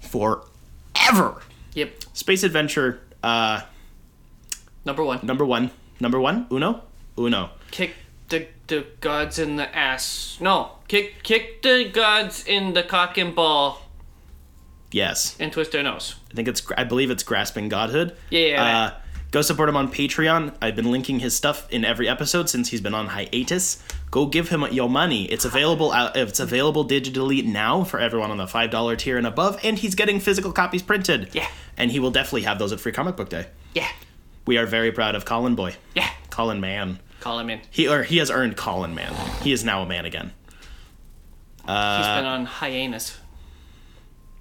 [0.00, 1.42] forever.
[1.74, 1.92] Yep.
[2.14, 3.60] Space Adventure, uh,
[4.86, 5.20] Number one.
[5.22, 5.70] number one.
[6.00, 6.46] Number one?
[6.50, 6.84] Uno?
[7.18, 7.50] Uno.
[7.70, 7.94] Kick
[8.30, 10.38] the the gods in the ass.
[10.40, 10.72] No.
[10.88, 13.82] Kick kick the gods in the cock and ball
[14.96, 15.36] Yes.
[15.38, 16.14] and twist their nose.
[16.30, 18.16] I think it's, I believe it's Grasping Godhood.
[18.30, 18.90] Yeah, yeah, Uh,
[19.30, 20.54] go support him on Patreon.
[20.62, 23.82] I've been linking his stuff in every episode since he's been on hiatus.
[24.10, 25.26] Go give him your money.
[25.26, 29.60] It's available out, it's available digitally now for everyone on the $5 tier and above,
[29.62, 31.28] and he's getting physical copies printed.
[31.34, 31.46] Yeah.
[31.76, 33.48] And he will definitely have those at Free Comic Book Day.
[33.74, 33.88] Yeah.
[34.46, 35.74] We are very proud of Colin Boy.
[35.94, 36.08] Yeah.
[36.30, 37.00] Colin Man.
[37.20, 37.60] Call Man.
[37.70, 39.12] He or he has earned Colin Man.
[39.42, 40.32] He is now a man again.
[41.58, 43.18] He's been on hiatus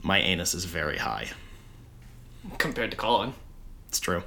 [0.05, 1.29] My anus is very high.
[2.59, 3.33] compared to Colin.
[3.89, 4.21] It's true.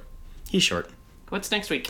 [0.49, 0.89] He's short.
[1.29, 1.89] What's next week?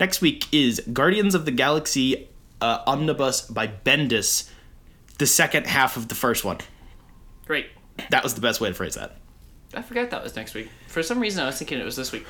[0.00, 2.30] Next week is Guardians of the Galaxy
[2.62, 4.48] uh, Omnibus by Bendis,
[5.18, 6.56] the second half of the first one.
[7.44, 7.66] Great.
[8.08, 9.16] That was the best way to phrase that.
[9.74, 10.70] I forgot that was next week.
[10.88, 12.24] For some reason, I was thinking it was this week,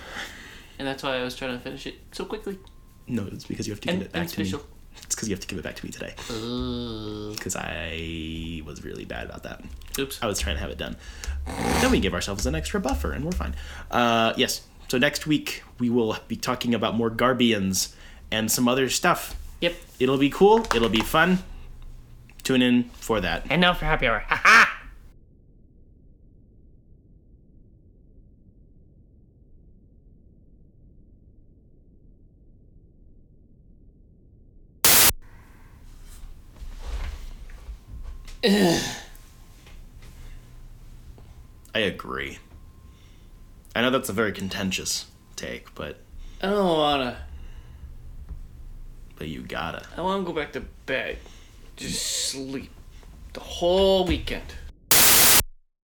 [0.80, 2.58] and that's why I was trying to finish it so quickly
[3.06, 4.52] No, it's because you have to and, give it back to me.
[5.06, 6.14] It's because you have to give it back to me today.
[7.34, 9.64] Because I was really bad about that.
[9.98, 10.18] Oops.
[10.20, 10.96] I was trying to have it done.
[11.80, 13.54] Then we give ourselves an extra buffer, and we're fine.
[13.90, 14.62] Uh, yes.
[14.88, 17.94] So next week we will be talking about more Garbians
[18.30, 19.34] and some other stuff.
[19.60, 19.74] Yep.
[19.98, 20.66] It'll be cool.
[20.74, 21.38] It'll be fun.
[22.42, 23.46] Tune in for that.
[23.50, 24.20] And now for happy hour.
[24.28, 24.65] Ha ha!
[41.74, 42.38] I agree.
[43.74, 45.98] I know that's a very contentious take, but
[46.40, 47.18] I don't wanna.
[49.16, 49.84] but you gotta.
[49.96, 51.18] I wanna go back to bed.
[51.76, 52.70] Just sleep
[53.32, 54.54] the whole weekend.